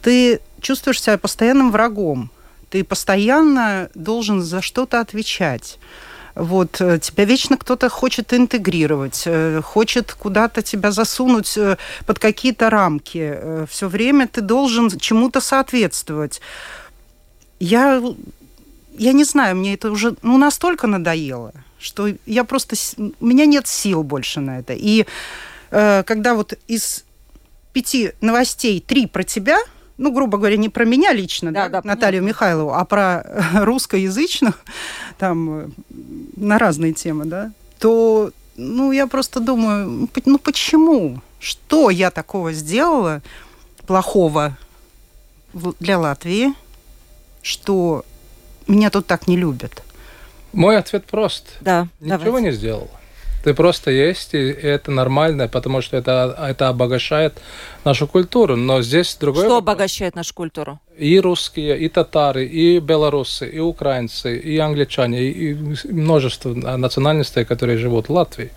[0.01, 2.31] ты чувствуешь себя постоянным врагом.
[2.69, 5.77] Ты постоянно должен за что-то отвечать.
[6.35, 12.69] Вот, э, тебя вечно кто-то хочет интегрировать, э, хочет куда-то тебя засунуть э, под какие-то
[12.69, 13.65] рамки.
[13.69, 16.41] Все время ты должен чему-то соответствовать.
[17.59, 18.01] Я,
[18.97, 22.75] я не знаю, мне это уже ну, настолько надоело, что я просто...
[22.97, 24.73] У меня нет сил больше на это.
[24.73, 25.05] И
[25.71, 27.05] э, когда вот из
[27.73, 29.57] пяти новостей три про тебя–
[29.97, 32.27] ну, грубо говоря, не про меня лично, да, да, да Наталью понятно.
[32.27, 34.59] Михайлову, а про русскоязычных,
[35.17, 35.67] там, э,
[36.35, 41.21] на разные темы, да, то, ну, я просто думаю, ну, почему?
[41.39, 43.21] Что я такого сделала
[43.85, 44.57] плохого
[45.79, 46.53] для Латвии,
[47.45, 48.03] что
[48.67, 49.83] меня тут так не любят?
[50.51, 51.57] Мой ответ прост.
[51.61, 52.47] Да, Ничего давайте.
[52.47, 52.89] не сделал.
[53.43, 57.33] Ты просто есть, и это нормально, потому что это, это обогащает
[57.83, 58.55] нашу культуру.
[58.55, 59.43] Но здесь другое.
[59.43, 59.73] Что вопрос.
[59.73, 60.79] обогащает нашу культуру?
[60.97, 65.53] И русские, и татары, и белорусы, и украинцы, и англичане, и
[65.91, 68.49] множество национальностей, которые живут в Латвии.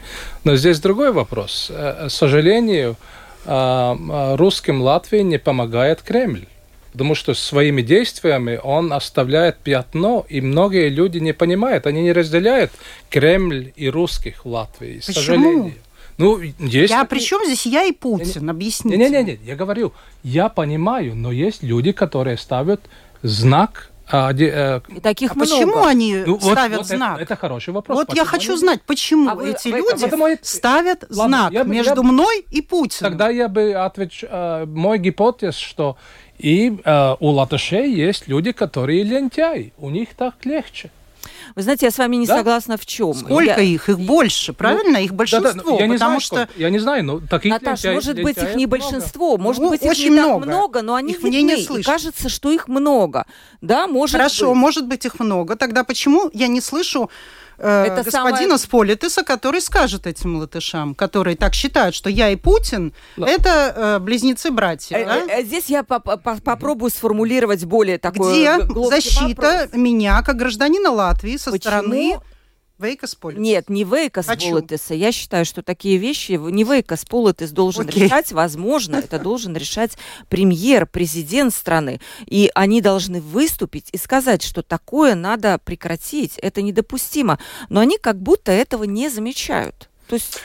[0.44, 1.70] Но здесь другой вопрос.
[1.70, 2.96] Э, к сожалению,
[3.44, 6.46] а, а, русским Латвии не помогает Кремль
[6.92, 12.72] потому что своими действиями он оставляет пятно, и многие люди не понимают, они не разделяют
[13.10, 15.12] Кремль и русских в Латвии, Почему?
[15.12, 15.74] к сожалению.
[16.18, 16.90] Ну, есть...
[16.90, 18.50] Я, при чем здесь я и Путин?
[18.50, 18.96] Объясните.
[18.96, 19.92] Не-не-не, я говорю,
[20.24, 22.80] я понимаю, но есть люди, которые ставят
[23.22, 25.50] знак а, де, э, и таких а много.
[25.50, 27.16] почему они ну, ставят вот, знак?
[27.16, 27.98] Это, это хороший вопрос.
[27.98, 28.60] Вот я хочу они...
[28.60, 32.62] знать, почему а эти вы, люди потому, ставят ладно, знак я, между я, мной и
[32.62, 33.12] Путиным.
[33.12, 35.98] Тогда я бы отвечал, э, мой гипотез, что
[36.38, 39.72] и э, у латышей есть люди, которые лентяи.
[39.78, 40.90] У них так легче.
[41.54, 42.38] Вы знаете, я с вами не да?
[42.38, 43.14] согласна в чем.
[43.14, 43.56] Сколько я...
[43.56, 43.88] их?
[43.88, 44.98] Их больше, правильно?
[44.98, 45.52] Ну, их большинство.
[45.52, 46.48] Да, да, я не знаю, что...
[46.56, 49.42] Я не знаю, но таких Наташ, лентяй, может быть, их не большинство, много.
[49.42, 50.40] может ну, быть, их не много.
[50.40, 51.80] так много, но они их видны, не слышно.
[51.80, 53.26] и кажется, что их много.
[53.60, 54.56] Да, может Хорошо, быть.
[54.56, 55.56] может быть, их много.
[55.56, 57.10] Тогда почему я не слышу
[57.58, 58.58] э, это господина самое...
[58.58, 63.24] Сполитеса, который скажет этим латышам, которые так считают, что я и Путин Л...
[63.24, 64.96] это э, близнецы-братья.
[64.96, 65.38] Э, да?
[65.38, 68.58] э, здесь я по -по попробую сформулировать более такое...
[68.58, 69.72] Где защита вопрос.
[69.72, 71.60] меня, как гражданина Латвии, со Почему?
[71.60, 72.20] стороны
[72.78, 73.42] Вейкас Политес.
[73.42, 74.94] Нет, не Вейкас Политеса.
[74.94, 78.04] Я считаю, что такие вещи не Вейкас Политес должен okay.
[78.04, 78.32] решать.
[78.32, 82.00] Возможно, это должен решать премьер, президент страны.
[82.26, 86.38] И они должны выступить и сказать, что такое надо прекратить.
[86.38, 87.38] Это недопустимо.
[87.68, 89.88] Но они как будто этого не замечают.
[90.06, 90.40] То есть...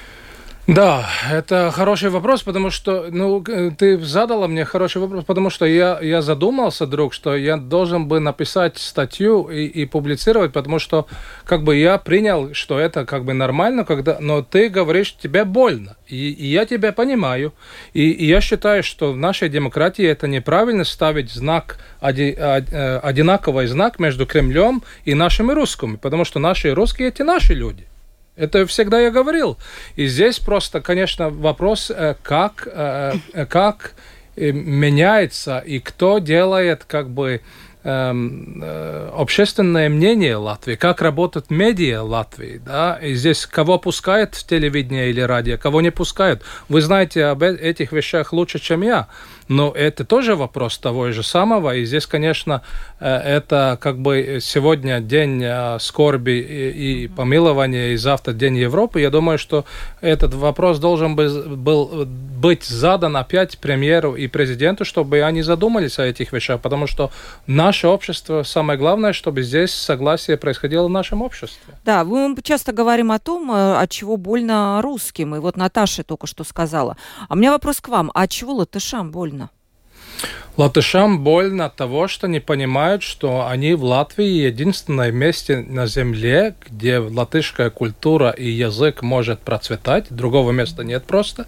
[0.66, 6.00] Да, это хороший вопрос, потому что, ну, ты задала мне хороший вопрос, потому что я,
[6.02, 11.06] я задумался, друг, что я должен бы написать статью и, и публицировать, потому что,
[11.44, 15.98] как бы, я принял, что это, как бы, нормально, когда, но ты говоришь, тебе больно,
[16.08, 17.54] и, и я тебя понимаю,
[17.94, 23.68] и, и я считаю, что в нашей демократии это неправильно ставить знак, оди, э, одинаковый
[23.68, 27.86] знак между Кремлем и нашими русскими, потому что наши русские– это наши люди.
[28.36, 29.58] Это всегда я говорил.
[29.96, 33.94] И здесь просто, конечно, вопрос, э, как, э, э, как
[34.36, 37.42] меняется и кто делает как бы
[37.84, 38.64] эм,
[39.16, 45.22] общественное мнение Латвии, как работают медиа Латвии, да, и здесь кого пускают в телевидение или
[45.22, 46.42] радио, кого не пускают.
[46.68, 49.08] Вы знаете об этих вещах лучше, чем я.
[49.48, 51.76] Но это тоже вопрос того же самого.
[51.76, 52.62] И здесь, конечно,
[53.00, 59.02] э, это как бы сегодня день э, скорби и помилования, и завтра день Европы.
[59.02, 59.66] Я думаю, что
[60.02, 66.34] этот вопрос должен был быть задан опять премьеру и президенту, чтобы они задумались о этих
[66.34, 67.12] вещах, потому что
[67.48, 71.74] наше общество, самое главное, чтобы здесь согласие происходило в нашем обществе.
[71.86, 76.28] Да, мы часто говорим о том, э, от чего больно русским, и вот Наташа только
[76.28, 76.98] что сказала.
[77.28, 79.33] А у меня вопрос к вам, а от чего латышам больно?
[80.56, 86.56] Латышам больно от того, что не понимают, что они в Латвии единственное месте на земле,
[86.68, 91.48] где латышская культура и язык может процветать, другого места нет просто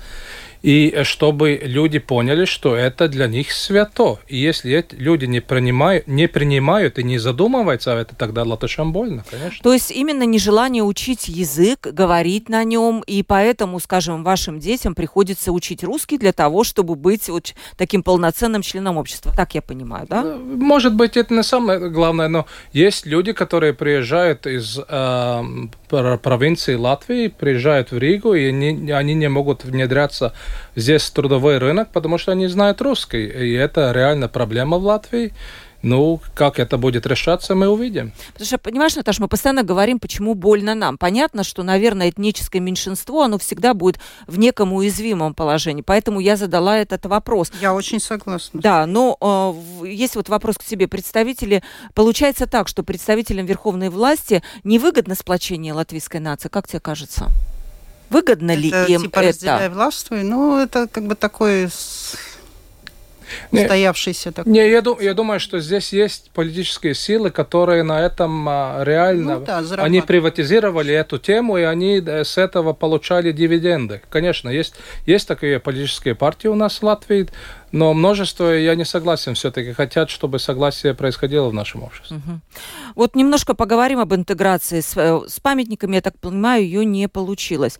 [0.66, 4.18] и чтобы люди поняли, что это для них свято.
[4.28, 9.62] И если люди не принимают, не принимают и не задумываются, это тогда латышам больно, конечно.
[9.62, 15.52] То есть именно нежелание учить язык, говорить на нем, и поэтому, скажем, вашим детям приходится
[15.52, 19.32] учить русский для того, чтобы быть вот таким полноценным членом общества.
[19.38, 20.24] Так я понимаю, да?
[20.26, 25.44] Э, может быть, это не самое главное, но есть люди, которые приезжают из э,
[25.88, 30.34] провинции Латвии, приезжают в Ригу, и они, они не могут внедряться
[30.76, 33.26] здесь трудовой рынок, потому что они знают русский.
[33.26, 35.34] И это реально проблема в Латвии.
[35.86, 38.12] Ну, как это будет решаться, мы увидим.
[38.34, 40.98] Потому что, понимаешь, Наташа, мы постоянно говорим, почему больно нам.
[40.98, 45.84] Понятно, что, наверное, этническое меньшинство, оно всегда будет в неком уязвимом положении.
[45.84, 47.52] Поэтому я задала этот вопрос.
[47.62, 48.62] Я очень согласна.
[48.62, 49.16] Да, но
[49.84, 50.88] э, есть вот вопрос к тебе.
[50.88, 51.62] Представители,
[51.94, 56.50] получается так, что представителям верховной власти невыгодно сплочение латвийской нации.
[56.50, 57.28] Как тебе кажется?
[58.16, 59.28] Выгодно это, ли им типа, это?
[59.28, 60.24] разделяй властвуй.
[60.24, 61.70] Ну, это как бы такой
[63.52, 64.52] устоявшийся такой.
[64.54, 69.40] Не, я, я думаю, что здесь есть политические силы, которые на этом а, реально...
[69.40, 74.02] Ну, да, они приватизировали эту тему, и они э, с этого получали дивиденды.
[74.10, 77.28] Конечно, есть, есть такие политические партии у нас в Латвии,
[77.76, 82.18] но множество, я не согласен, все-таки хотят, чтобы согласие происходило в нашем обществе.
[82.18, 82.40] Угу.
[82.96, 85.96] Вот немножко поговорим об интеграции с, э, с памятниками.
[85.96, 87.78] Я так понимаю, ее не получилось.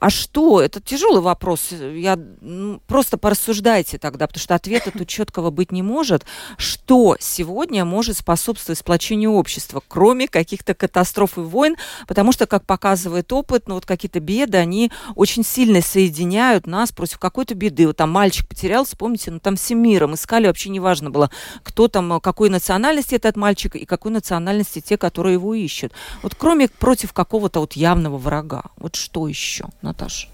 [0.00, 0.62] А что?
[0.62, 1.72] Это тяжелый вопрос.
[1.72, 6.24] Я ну, просто порассуждайте тогда, потому что ответа тут четкого быть не может.
[6.56, 11.76] Что сегодня может способствовать сплочению общества, кроме каких-то катастроф и войн?
[12.08, 17.18] Потому что, как показывает опыт, ну вот какие-то беды, они очень сильно соединяют нас против
[17.18, 17.86] какой-то беды.
[17.86, 21.30] Вот там мальчик потерялся, помните, ну там всем миром искали, вообще не важно было,
[21.62, 25.92] кто там, какой национальности этот мальчик и какой национальности те, которые его ищут.
[26.22, 30.28] Вот кроме против какого-то вот явного врага, вот что еще, Наташа?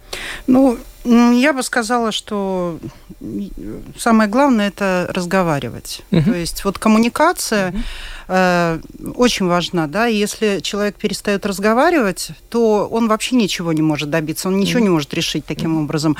[0.46, 2.78] Ну, я бы сказала, что
[3.98, 6.02] самое главное это разговаривать.
[6.10, 6.24] Uh-huh.
[6.24, 8.80] То есть вот коммуникация uh-huh.
[9.04, 10.08] э, очень важна, да.
[10.08, 14.84] И если человек перестает разговаривать, то он вообще ничего не может добиться, он ничего uh-huh.
[14.84, 16.16] не может решить таким образом.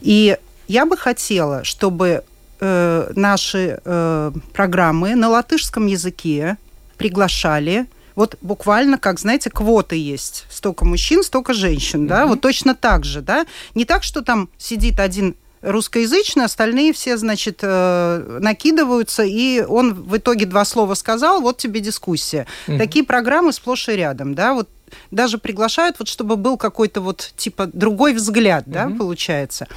[0.00, 0.36] И
[0.68, 2.22] я бы хотела, чтобы
[2.60, 6.56] э, наши э, программы на латышском языке
[6.96, 7.86] приглашали
[8.18, 10.44] вот буквально, как, знаете, квоты есть.
[10.50, 13.46] Столько мужчин, столько женщин, да, вот точно так же, да.
[13.76, 20.16] Не так, что там сидит один русскоязычный, остальные все, значит, э, накидываются, и он в
[20.16, 22.48] итоге два слова сказал, вот тебе дискуссия.
[22.66, 24.68] Такие программы сплошь и рядом, да, вот
[25.12, 29.68] даже приглашают, вот чтобы был какой-то вот, типа, другой взгляд, да, получается.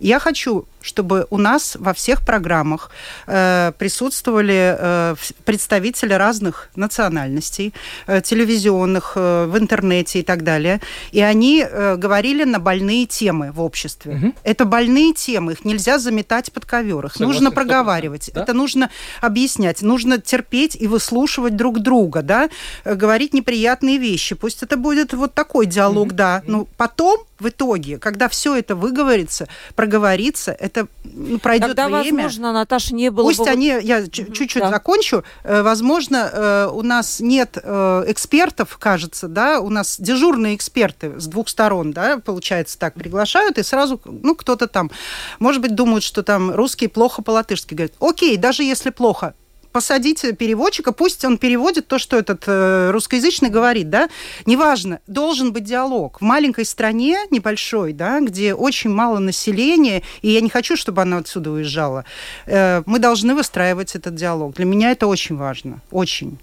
[0.00, 2.90] Я хочу, чтобы у нас во всех программах
[3.26, 7.74] э, присутствовали э, представители разных национальностей,
[8.06, 10.80] э, телевизионных, э, в интернете и так далее.
[11.12, 14.14] И они э, говорили на больные темы в обществе.
[14.14, 14.34] Угу.
[14.42, 18.42] Это больные темы, их нельзя заметать под ковер, их Согласен, нужно проговаривать, да?
[18.42, 18.90] это нужно
[19.20, 22.48] объяснять, нужно терпеть и выслушивать друг друга, да,
[22.84, 24.34] э, говорить неприятные вещи.
[24.34, 26.14] Пусть это будет вот такой диалог, угу.
[26.14, 32.24] да, но потом в итоге, когда все это выговорится, проговорится, это ну, пройдет Тогда, время.
[32.24, 33.48] возможно, Наташа, не было Пусть бы...
[33.48, 34.70] они, я чуть-чуть да.
[34.70, 41.18] закончу, э, возможно, э, у нас нет э, экспертов, кажется, да, у нас дежурные эксперты
[41.18, 44.90] с двух сторон, да, получается так, приглашают, и сразу, ну, кто-то там,
[45.38, 47.92] может быть, думают, что там русский плохо по-латышски говорят.
[48.00, 49.34] Окей, даже если плохо,
[49.72, 54.08] посадить переводчика, пусть он переводит то, что этот э, русскоязычный говорит, да,
[54.46, 56.20] неважно, должен быть диалог.
[56.20, 61.18] В маленькой стране, небольшой, да, где очень мало населения, и я не хочу, чтобы она
[61.18, 62.04] отсюда уезжала,
[62.46, 64.54] э, мы должны выстраивать этот диалог.
[64.54, 66.38] Для меня это очень важно, очень.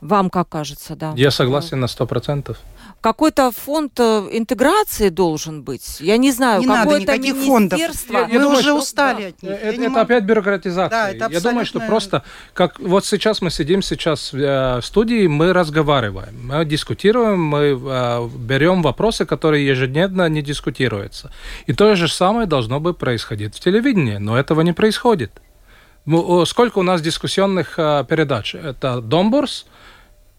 [0.00, 1.14] Вам как кажется, да?
[1.16, 2.58] Я согласен на сто процентов
[3.02, 6.00] какой-то фонд э, интеграции должен быть.
[6.00, 7.78] Я не знаю, не какое-то никаких фондов.
[7.78, 7.90] Я,
[8.20, 9.52] я Мы думаю, уже что, устали да, от них.
[9.52, 10.00] Это, это могу...
[10.00, 10.90] опять бюрократизация.
[10.90, 11.34] Да, это абсолютно...
[11.34, 12.22] Я думаю, что просто,
[12.54, 18.28] как вот сейчас мы сидим сейчас в э, студии, мы разговариваем, мы дискутируем, мы э,
[18.36, 21.32] берем вопросы, которые ежедневно не дискутируются.
[21.66, 25.32] И то же самое должно бы происходить в телевидении, но этого не происходит.
[26.46, 28.54] Сколько у нас дискуссионных передач?
[28.54, 29.66] Это Домбурс,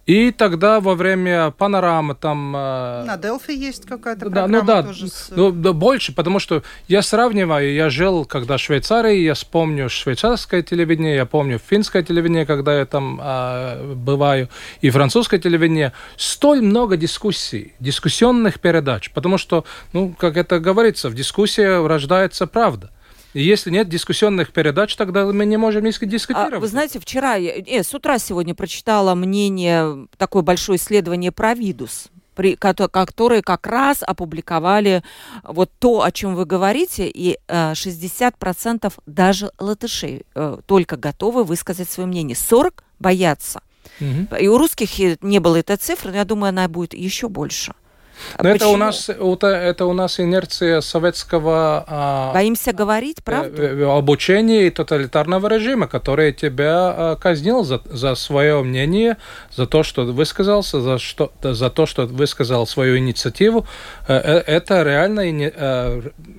[0.06, 2.54] и тогда во время панорамы там...
[2.56, 5.30] Э, На Делфи есть какая-то да, программа ну, да, тоже с...
[5.30, 10.62] ну, да, больше, потому что я сравниваю, я жил, когда в Швейцарии, я вспомню швейцарское
[10.62, 14.50] телевидение, я помню финское телевидение, когда я там э, бываю,
[14.82, 15.94] и французское телевидение.
[16.18, 22.92] Столь много дискуссий, дискуссионных передач, потому что, ну, как это говорится, в дискуссии рождается правда.
[23.34, 26.54] Если нет дискуссионных передач, тогда мы не можем дискутировать.
[26.54, 32.10] А, вы знаете, вчера, э, с утра сегодня прочитала мнение, такое большое исследование про Видус
[32.36, 35.04] при, которые как раз опубликовали
[35.44, 41.90] вот то, о чем вы говорите, и э, 60% даже латышей э, только готовы высказать
[41.90, 42.36] свое мнение.
[42.36, 43.62] 40 боятся.
[44.00, 44.36] Угу.
[44.40, 47.74] И у русских не было этой цифры, но я думаю, она будет еще больше.
[48.42, 53.98] Но это у нас это у нас инерция советского а, боимся говорить э, правду э,
[53.98, 59.18] обучения и тоталитарного режима, который тебя а, казнил за, за свое мнение,
[59.52, 63.66] за то, что высказался, за что за то, что высказал свою инициативу.
[64.08, 65.30] Это реально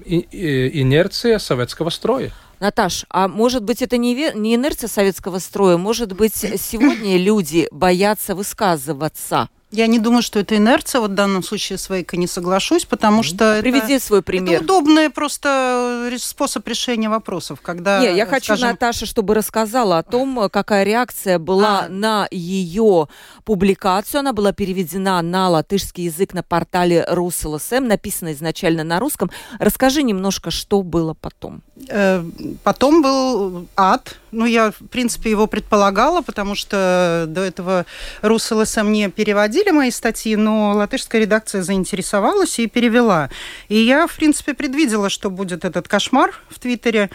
[0.04, 2.32] инерция советского строя.
[2.60, 8.34] Наташ, а может быть это не, не инерция советского строя, может быть сегодня люди боятся
[8.34, 9.48] высказываться?
[9.74, 11.00] Я не думаю, что это инерция.
[11.00, 13.58] Вот в данном случае с Вейко не соглашусь, потому что...
[13.60, 14.62] Приведи это, свой пример.
[14.62, 17.98] Это удобный просто э, способ решения вопросов, когда...
[17.98, 18.68] Не, я хочу скажем...
[18.68, 21.88] Наташа, чтобы рассказала о том, какая реакция была а.
[21.88, 23.08] на ее
[23.44, 24.20] публикацию.
[24.20, 29.32] Она была переведена на латышский язык на портале РусЛСМ, написана изначально на русском.
[29.58, 31.62] Расскажи немножко, что было потом.
[31.88, 32.24] Э,
[32.62, 34.16] потом был ад.
[34.30, 37.86] Ну, я, в принципе, его предполагала, потому что до этого
[38.22, 43.30] РусЛСМ не переводили мои статьи, но латышская редакция заинтересовалась и перевела.
[43.68, 47.10] И я, в принципе, предвидела, что будет этот кошмар в Твиттере,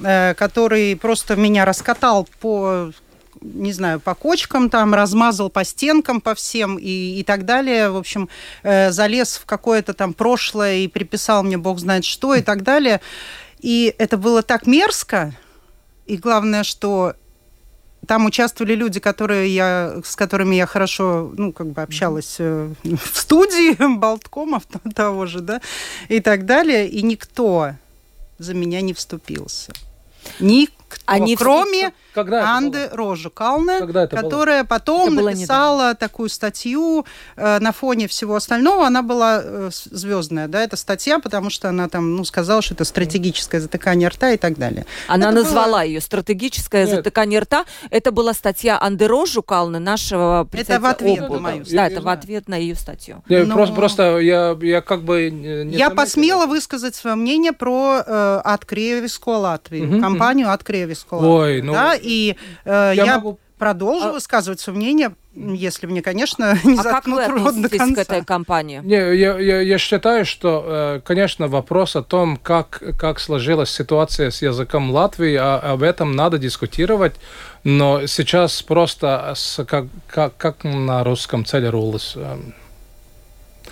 [0.00, 2.92] э, который просто меня раскатал по
[3.40, 7.90] не знаю, по кочкам там, размазал по стенкам, по всем и, и так далее.
[7.90, 8.28] В общем,
[8.62, 13.00] э, залез в какое-то там прошлое и приписал мне бог знает что и так далее.
[13.60, 15.32] И это было так мерзко.
[16.06, 17.14] И главное, что
[18.06, 23.18] там участвовали люди, которые я, с которыми я хорошо, ну, как бы общалась э, в
[23.18, 25.60] студии Болткомов того же, да,
[26.08, 26.88] и так далее.
[26.88, 27.72] И никто
[28.38, 29.72] за меня не вступился.
[30.40, 34.68] Никто Они кроме когда Анды Рожу Калне, которая было?
[34.68, 38.86] потом это написала такую статью э, на фоне всего остального.
[38.86, 42.84] Она была э, звездная, да, эта статья, потому что она там, ну, сказала, что это
[42.84, 44.86] стратегическое затыкание рта и так далее.
[45.06, 45.84] Она это назвала было...
[45.84, 46.96] ее стратегическое Нет.
[46.96, 47.64] затыкание рта.
[47.90, 52.08] Это была статья Анды Рожу Калны, нашего Это в ответ на мою Да, это в
[52.08, 53.22] ответ на ее статью.
[53.28, 53.54] Я, Но...
[53.54, 59.28] просто, просто я, я как бы не Я посмела высказать свое мнение про э, Откревиско
[59.30, 61.26] Латвию, угу, компанию Откревиско Вискола.
[61.26, 61.72] Ой, ну...
[61.72, 63.38] Да, и э, я, я могу...
[63.58, 64.12] продолжу а...
[64.12, 67.94] высказывать свое мнение, если мне, конечно, не а заткнут как вы рот до конца.
[67.94, 68.80] к этой компании?
[68.82, 74.30] Не, я, я, я считаю, что, э, конечно, вопрос о том, как, как сложилась ситуация
[74.30, 77.14] с языком Латвии, а, об этом надо дискутировать,
[77.64, 82.16] но сейчас просто с, как, как, как на русском целерулыс.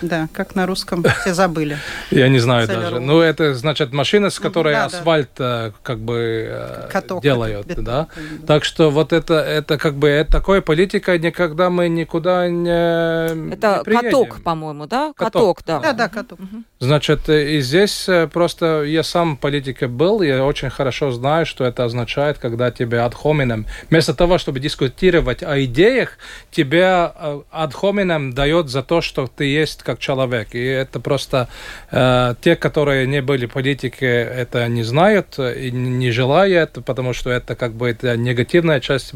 [0.01, 1.77] Да, как на русском все забыли.
[2.11, 2.99] Я не знаю даже.
[2.99, 8.07] Ну, это значит машина, с которой асфальт э, как бы э, делают, да?
[8.47, 13.83] Так что вот это, это как бы это такой политика никогда мы никуда не Это
[13.85, 15.13] каток, по-моему, да?
[15.15, 15.79] Каток, да.
[15.79, 16.39] Да, да, каток.
[16.81, 21.83] Значит, э, и здесь просто я сам политика был, я очень хорошо знаю, что это
[21.83, 26.17] означает, когда тебя ad hominem, вместо того, чтобы дискутировать о идеях,
[26.51, 27.13] тебя
[27.51, 30.55] ad hominem дает за то, что ты есть как человек.
[30.55, 31.49] И это просто
[31.91, 37.55] э, те, которые не были политики, это не знают и не желают, потому что это
[37.55, 39.13] как бы это негативная часть,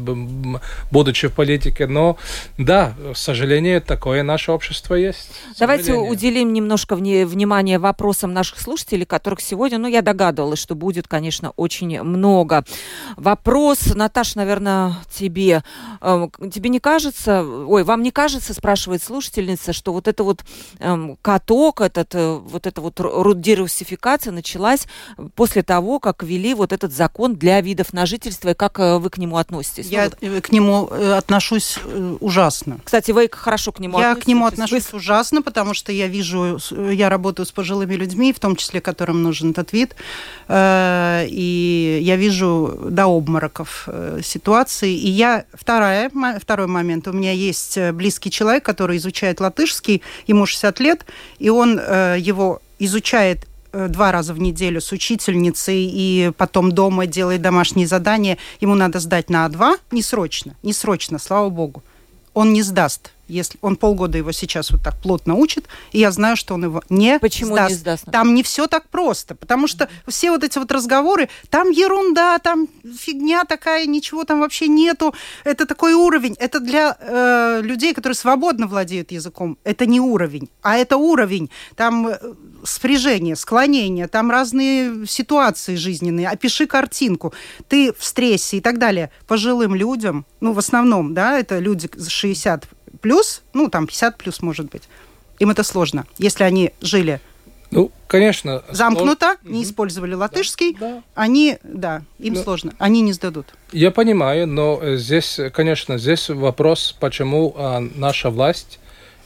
[0.90, 1.86] будучи в политике.
[1.86, 2.18] Но
[2.58, 5.30] да, к сожалению, такое наше общество есть.
[5.58, 11.50] Давайте уделим немножко внимания вопросам наших слушателей, которых сегодня, ну, я догадывалась, что будет, конечно,
[11.56, 12.64] очень много.
[13.16, 15.62] Вопрос, Наташа, наверное, тебе.
[16.00, 20.44] Эм, тебе не кажется, ой, вам не кажется, спрашивает слушательница, что вот это вот
[20.78, 24.86] эм, каток, этот, э, вот эта вот дерусификация началась
[25.34, 29.10] после того, как ввели вот этот закон для видов на жительство, и как э, вы
[29.10, 29.86] к нему относитесь?
[29.86, 31.78] Я ну, к нему э, отношусь
[32.20, 32.78] ужасно.
[32.84, 34.20] Кстати, вы хорошо к нему я относитесь?
[34.20, 34.98] Я к нему отношусь вы...
[34.98, 39.50] ужасно, потому что я вижу, я работаю с пожилыми людьми, в том числе которым нужен
[39.50, 39.94] этот вид,
[40.48, 43.88] и я вижу до обмороков
[44.22, 44.92] ситуации.
[44.92, 50.80] И я, вторая, второй момент, у меня есть близкий человек, который изучает латышский, ему 60
[50.80, 51.06] лет,
[51.38, 57.06] и он э, его изучает э, два раза в неделю с учительницей и потом дома
[57.06, 58.38] делает домашние задания.
[58.60, 61.82] Ему надо сдать на А2, не срочно, не срочно, слава богу.
[62.34, 66.36] Он не сдаст если он полгода его сейчас вот так плотно учит, и я знаю,
[66.36, 67.70] что он его не Почему сдаст.
[67.70, 68.04] не сдаст?
[68.10, 72.68] Там не все так просто, потому что все вот эти вот разговоры, там ерунда, там
[72.98, 75.14] фигня такая, ничего там вообще нету.
[75.44, 76.36] Это такой уровень.
[76.38, 79.58] Это для э, людей, которые свободно владеют языком.
[79.64, 81.50] Это не уровень, а это уровень.
[81.76, 82.18] Там э,
[82.64, 86.28] спряжение, склонение, там разные ситуации жизненные.
[86.28, 87.32] Опиши картинку.
[87.68, 89.10] Ты в стрессе и так далее.
[89.26, 92.68] Пожилым людям, ну, в основном, да, это люди 60
[93.04, 94.84] плюс, ну, там 50 плюс, может быть.
[95.38, 96.06] Им это сложно.
[96.16, 97.20] Если они жили
[97.70, 98.62] ну, конечно.
[98.70, 99.52] Замкнуто, слож...
[99.52, 101.02] не использовали латышский, да, да.
[101.16, 102.42] они, да, им но...
[102.42, 103.46] сложно, они не сдадут.
[103.72, 108.78] Я понимаю, но здесь, конечно, здесь вопрос, почему а, наша власть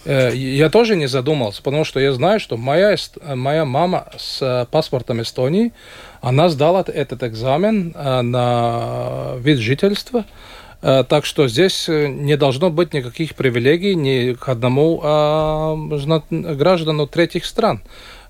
[0.07, 5.21] э, я тоже не задумался, потому что я знаю, что моя, моя мама с паспортом
[5.21, 5.75] Эстонии,
[6.23, 10.25] она сдала этот экзамен на вид жительства,
[10.81, 15.77] так что здесь не должно быть никаких привилегий ни к одному а,
[16.31, 17.83] граждану третьих стран.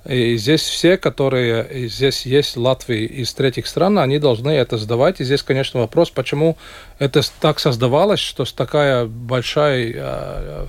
[0.07, 5.21] И здесь все, которые здесь есть Латвии из третьих стран, они должны это сдавать.
[5.21, 6.57] И здесь, конечно, вопрос, почему
[6.99, 10.67] это так создавалось, что такая большая э,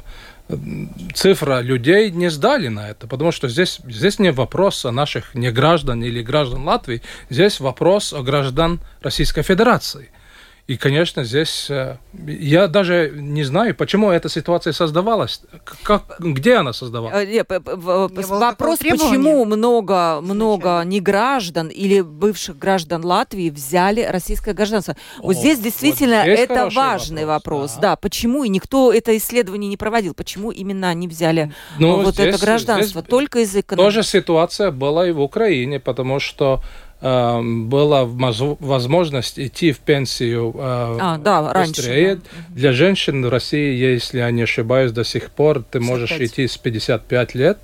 [1.14, 5.52] цифра людей не сдали на это, потому что здесь, здесь не вопрос о наших не
[5.52, 10.10] граждан или граждан Латвии, здесь вопрос о граждан Российской Федерации.
[10.70, 11.97] И, конечно, здесь э,
[12.28, 15.41] я даже не знаю, почему эта ситуация создавалась,
[15.82, 17.28] как, где она создавалась.
[17.28, 24.95] Э, вопрос, почему много, много не граждан или бывших граждан Латвии взяли российское гражданство.
[25.17, 27.72] Вот О, здесь действительно вот здесь это важный вопрос.
[27.72, 27.82] вопрос.
[27.82, 27.82] Да.
[27.82, 32.36] да, почему и никто это исследование не проводил, почему именно они взяли ну, вот здесь,
[32.36, 33.88] это гражданство здесь только из экономики.
[33.88, 36.61] Тоже ситуация была и в Украине, потому что
[37.02, 42.08] была возможность идти в пенсию э, а, да, быстрее.
[42.08, 42.43] Раньше, да.
[42.50, 45.82] Для женщин в России, если я не ошибаюсь, до сих пор ты 55.
[45.82, 47.58] можешь идти с 55 лет.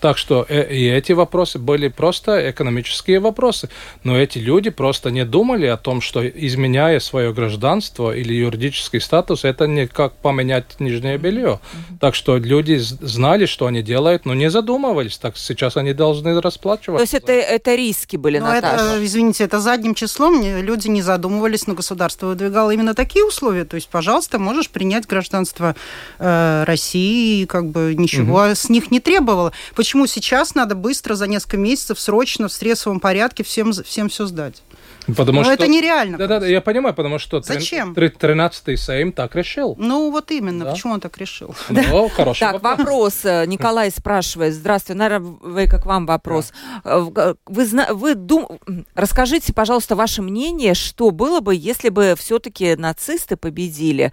[0.00, 3.70] Так что э, и эти вопросы были просто экономические вопросы.
[4.04, 9.46] Но эти люди просто не думали о том, что изменяя свое гражданство или юридический статус,
[9.46, 11.60] это не как поменять нижнее белье.
[11.62, 11.98] Mm-hmm.
[11.98, 15.16] Так что люди знали, что они делают, но не задумывались.
[15.16, 16.98] Так сейчас они должны расплачиваться.
[16.98, 18.81] То есть это, это риски были, но Наташа?
[18.82, 23.64] Э, извините, это задним числом люди не задумывались, но государство выдвигало именно такие условия.
[23.64, 25.76] То есть, пожалуйста, можешь принять гражданство
[26.18, 28.54] э, России, как бы ничего угу.
[28.54, 29.52] с них не требовало.
[29.74, 34.62] Почему сейчас надо быстро, за несколько месяцев, срочно, в стрессовом порядке всем, всем все сдать?
[35.06, 35.52] Потому Но что...
[35.54, 36.18] это нереально.
[36.18, 37.92] Да, да, я понимаю, потому что Зачем?
[37.92, 39.74] 13-й Сейм так решил.
[39.78, 40.64] Ну, вот именно.
[40.64, 40.70] Да.
[40.72, 41.54] Почему он так решил?
[41.92, 43.24] Ну, хороший Так, вопрос.
[43.24, 44.54] Э, Николай спрашивает.
[44.54, 46.52] Здравствуйте, наверное, как вам вопрос.
[46.84, 48.48] Э, э, вы, вы дум...
[48.94, 54.12] Расскажите, пожалуйста, ваше мнение, что было бы, если бы все-таки нацисты победили,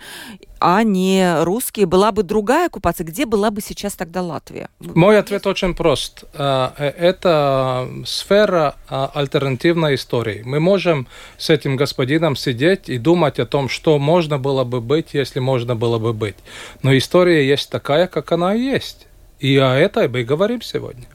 [0.59, 1.85] а не русские?
[1.85, 3.05] Была бы другая оккупация?
[3.05, 4.69] Где была бы сейчас тогда Латвия?
[4.79, 6.23] Мой ответ очень прост.
[6.33, 10.41] Это сфера альтернативной истории.
[10.45, 11.07] Мы можем можем
[11.37, 15.75] с этим господином сидеть и думать о том, что можно было бы быть, если можно
[15.75, 16.35] было бы быть.
[16.83, 19.07] Но история есть такая, как она есть.
[19.39, 21.05] И о этой мы говорим сегодня.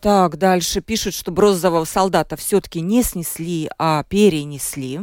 [0.00, 5.00] Так, дальше пишут, что бронзового солдата все-таки не снесли, а перенесли.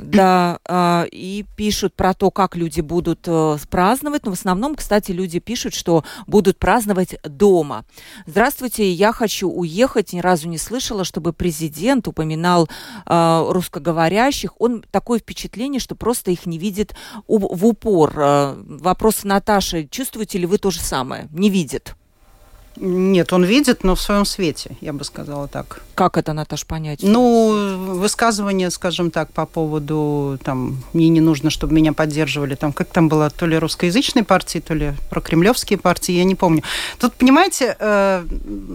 [0.00, 4.24] Да, э, и пишут про то, как люди будут э, праздновать.
[4.24, 7.84] Но в основном, кстати, люди пишут, что будут праздновать дома.
[8.26, 10.12] Здравствуйте, я хочу уехать.
[10.12, 12.68] Ни разу не слышала, чтобы президент упоминал
[13.06, 14.52] э, русскоговорящих.
[14.60, 16.94] Он такое впечатление, что просто их не видит
[17.26, 18.12] в упор.
[18.16, 19.88] Э, вопрос Наташи.
[19.90, 21.28] Чувствуете ли вы то же самое?
[21.32, 21.97] Не видит.
[22.80, 25.82] Нет, он видит, но в своем свете, я бы сказала так.
[25.94, 27.00] Как это, Наташ, понять?
[27.02, 32.88] Ну, высказывание, скажем так, по поводу, там, мне не нужно, чтобы меня поддерживали, там, как
[32.88, 36.62] там было, то ли русскоязычной партии, то ли прокремлевские партии, я не помню.
[36.98, 38.24] Тут, понимаете, э,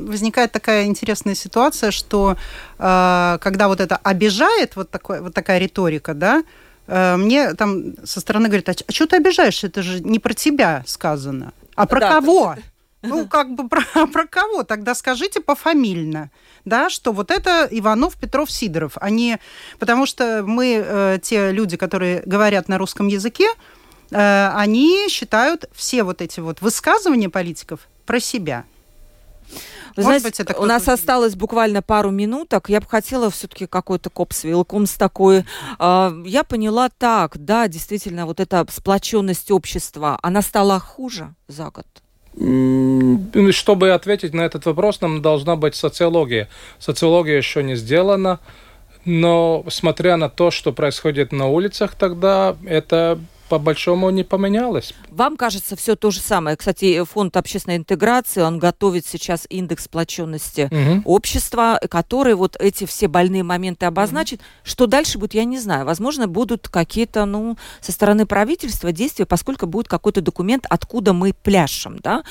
[0.07, 2.35] возникает такая интересная ситуация, что
[2.79, 6.43] э, когда вот это обижает, вот, такой, вот такая риторика, да,
[6.87, 10.33] э, мне там со стороны говорят, а, а что ты обижаешь, это же не про
[10.33, 12.55] тебя сказано, а про да, кого?
[13.03, 14.63] Ну, как бы про, про кого?
[14.63, 16.31] Тогда скажите пофамильно,
[16.65, 18.93] да, что вот это Иванов, Петров, Сидоров.
[18.95, 19.37] Они,
[19.77, 23.47] потому что мы, э, те люди, которые говорят на русском языке,
[24.11, 28.63] э, они считают все вот эти вот высказывания политиков про себя.
[29.95, 32.69] Вы Может знаете, быть, у нас осталось буквально пару минуток.
[32.69, 35.45] Я бы хотела все-таки какой-то коп с вилком с такой.
[35.77, 41.85] Э, я поняла так, да, действительно, вот эта сплоченность общества, она стала хуже за год.
[42.35, 46.49] Чтобы ответить на этот вопрос, нам должна быть социология.
[46.79, 48.39] Социология еще не сделана,
[49.05, 53.19] но смотря на то, что происходит на улицах, тогда это
[53.53, 54.95] по большому не поменялось.
[55.11, 56.57] Вам кажется все то же самое.
[56.57, 61.03] Кстати, фонд общественной интеграции, он готовит сейчас индекс сплоченности угу.
[61.05, 64.39] общества, который вот эти все больные моменты обозначит.
[64.39, 64.47] Угу.
[64.63, 65.85] Что дальше будет, я не знаю.
[65.85, 71.99] Возможно, будут какие-то, ну, со стороны правительства действия, поскольку будет какой-то документ, откуда мы пляшем,
[71.99, 72.23] да.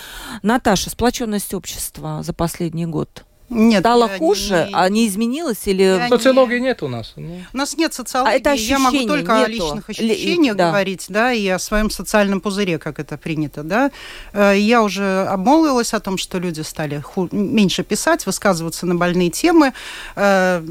[0.43, 3.25] Наташа, сплоченность общества за последний год.
[3.53, 6.07] Нет, стало хуже, не, а не изменилось или...
[6.09, 6.67] Социологии не...
[6.67, 7.13] нет у нас.
[7.17, 7.43] Ну.
[7.53, 8.35] У нас нет социологии.
[8.35, 9.45] А это Я могу только нету.
[9.45, 10.71] о личных ощущениях да.
[10.71, 13.91] говорить, да, и о своем социальном пузыре, как это принято, да.
[14.33, 17.29] Э, я уже обмолвилась о том, что люди стали ху...
[17.33, 19.73] меньше писать, высказываться на больные темы.
[20.17, 20.65] Э,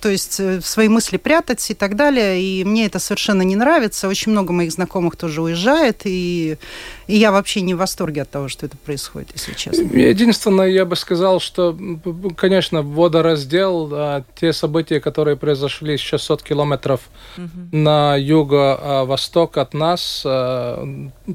[0.00, 2.40] то есть э, свои мысли прятать и так далее.
[2.40, 4.08] И мне это совершенно не нравится.
[4.08, 6.58] Очень много моих знакомых тоже уезжает, и,
[7.06, 9.82] и я вообще не в восторге от того, что это происходит, если честно.
[9.96, 11.76] Единственное, я бы сказал, что,
[12.36, 17.00] конечно, водораздел, те события, которые произошли 600 километров
[17.36, 17.76] угу.
[17.76, 20.26] на юго-восток от нас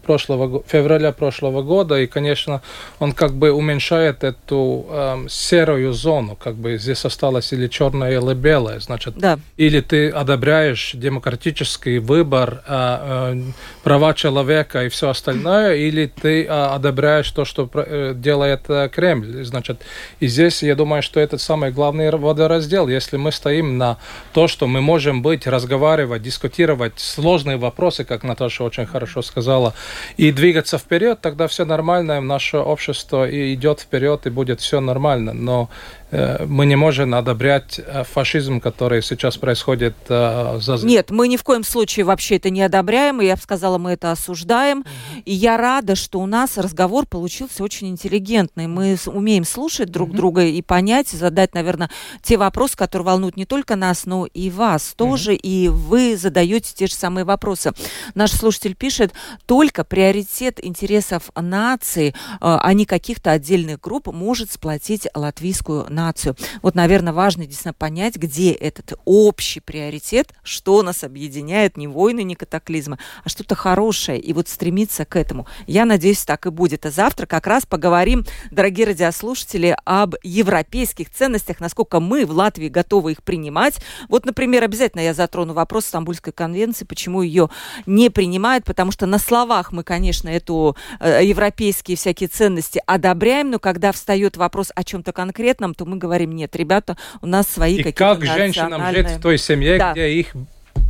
[0.05, 2.61] прошлого, февраля прошлого года, и, конечно,
[2.99, 8.33] он как бы уменьшает эту э, серую зону, как бы здесь осталось или черное, или
[8.33, 9.39] белое, значит, да.
[9.57, 13.41] или ты одобряешь демократический выбор, э,
[13.83, 19.43] права человека и все остальное, или ты э, одобряешь то, что э, делает э, Кремль,
[19.43, 19.81] значит,
[20.19, 23.97] и здесь я думаю, что это самый главный водораздел, если мы стоим на
[24.33, 29.73] то, что мы можем быть, разговаривать, дискутировать сложные вопросы, как Наташа очень хорошо сказала,
[30.17, 35.33] и двигаться вперед, тогда все нормально, наше общество идет вперед, и будет все нормально.
[35.33, 35.69] Но
[36.11, 40.75] мы не можем одобрять э, фашизм, который сейчас происходит э, за...
[40.85, 43.91] Нет, мы ни в коем случае вообще это не одобряем, и я бы сказала, мы
[43.91, 44.79] это осуждаем.
[44.79, 45.21] Mm-hmm.
[45.23, 48.67] И я рада, что у нас разговор получился очень интеллигентный.
[48.67, 50.15] Мы умеем слушать друг mm-hmm.
[50.15, 51.89] друга и понять, задать, наверное,
[52.21, 55.41] те вопросы, которые волнуют не только нас, но и вас тоже, mm-hmm.
[55.43, 57.71] и вы задаете те же самые вопросы.
[58.15, 59.13] Наш слушатель пишет,
[59.45, 66.35] только приоритет интересов нации, а не каких-то отдельных групп, может сплотить латвийскую нацию нацию.
[66.61, 72.35] Вот, наверное, важно действительно понять, где этот общий приоритет, что нас объединяет, не войны, не
[72.35, 75.47] катаклизмы, а что-то хорошее, и вот стремиться к этому.
[75.67, 76.85] Я надеюсь, так и будет.
[76.85, 83.11] А завтра как раз поговорим, дорогие радиослушатели, об европейских ценностях, насколько мы в Латвии готовы
[83.13, 83.79] их принимать.
[84.09, 87.49] Вот, например, обязательно я затрону вопрос Стамбульской конвенции, почему ее
[87.85, 93.59] не принимают, потому что на словах мы, конечно, эту э, европейские всякие ценности одобряем, но
[93.59, 97.97] когда встает вопрос о чем-то конкретном, то мы говорим, нет, ребята, у нас свои какие-то
[97.97, 99.91] как женщинам жить в той семье, да.
[99.93, 100.33] где их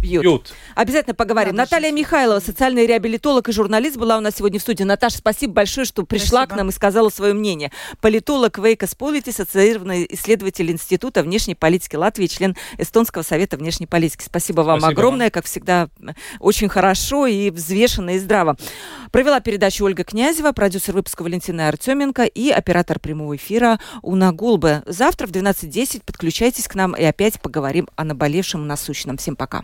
[0.02, 0.24] бьют.
[0.24, 0.54] бьют.
[0.76, 1.56] Обязательно поговорим.
[1.56, 4.84] Да, Наталья Михайлова, социальный реабилитолог и журналист, была у нас сегодня в студии.
[4.84, 6.54] Наташа, спасибо большое, что пришла спасибо.
[6.54, 7.72] к нам и сказала свое мнение.
[8.02, 14.24] Политолог Вейка Сполити, ассоциированный исследователь Института внешней политики Латвии, член Эстонского совета внешней политики.
[14.26, 15.32] Спасибо вам спасибо огромное, вам.
[15.32, 15.90] как всегда,
[16.40, 18.58] очень хорошо и взвешенно и здраво.
[19.12, 24.84] Провела передачу Ольга Князева, продюсер выпуска Валентина Артеменко и оператор прямого эфира Уна Гулбе.
[24.86, 29.18] Завтра в 12.10 подключайтесь к нам и опять поговорим о наболевшем и насущном.
[29.18, 29.64] Всем пока.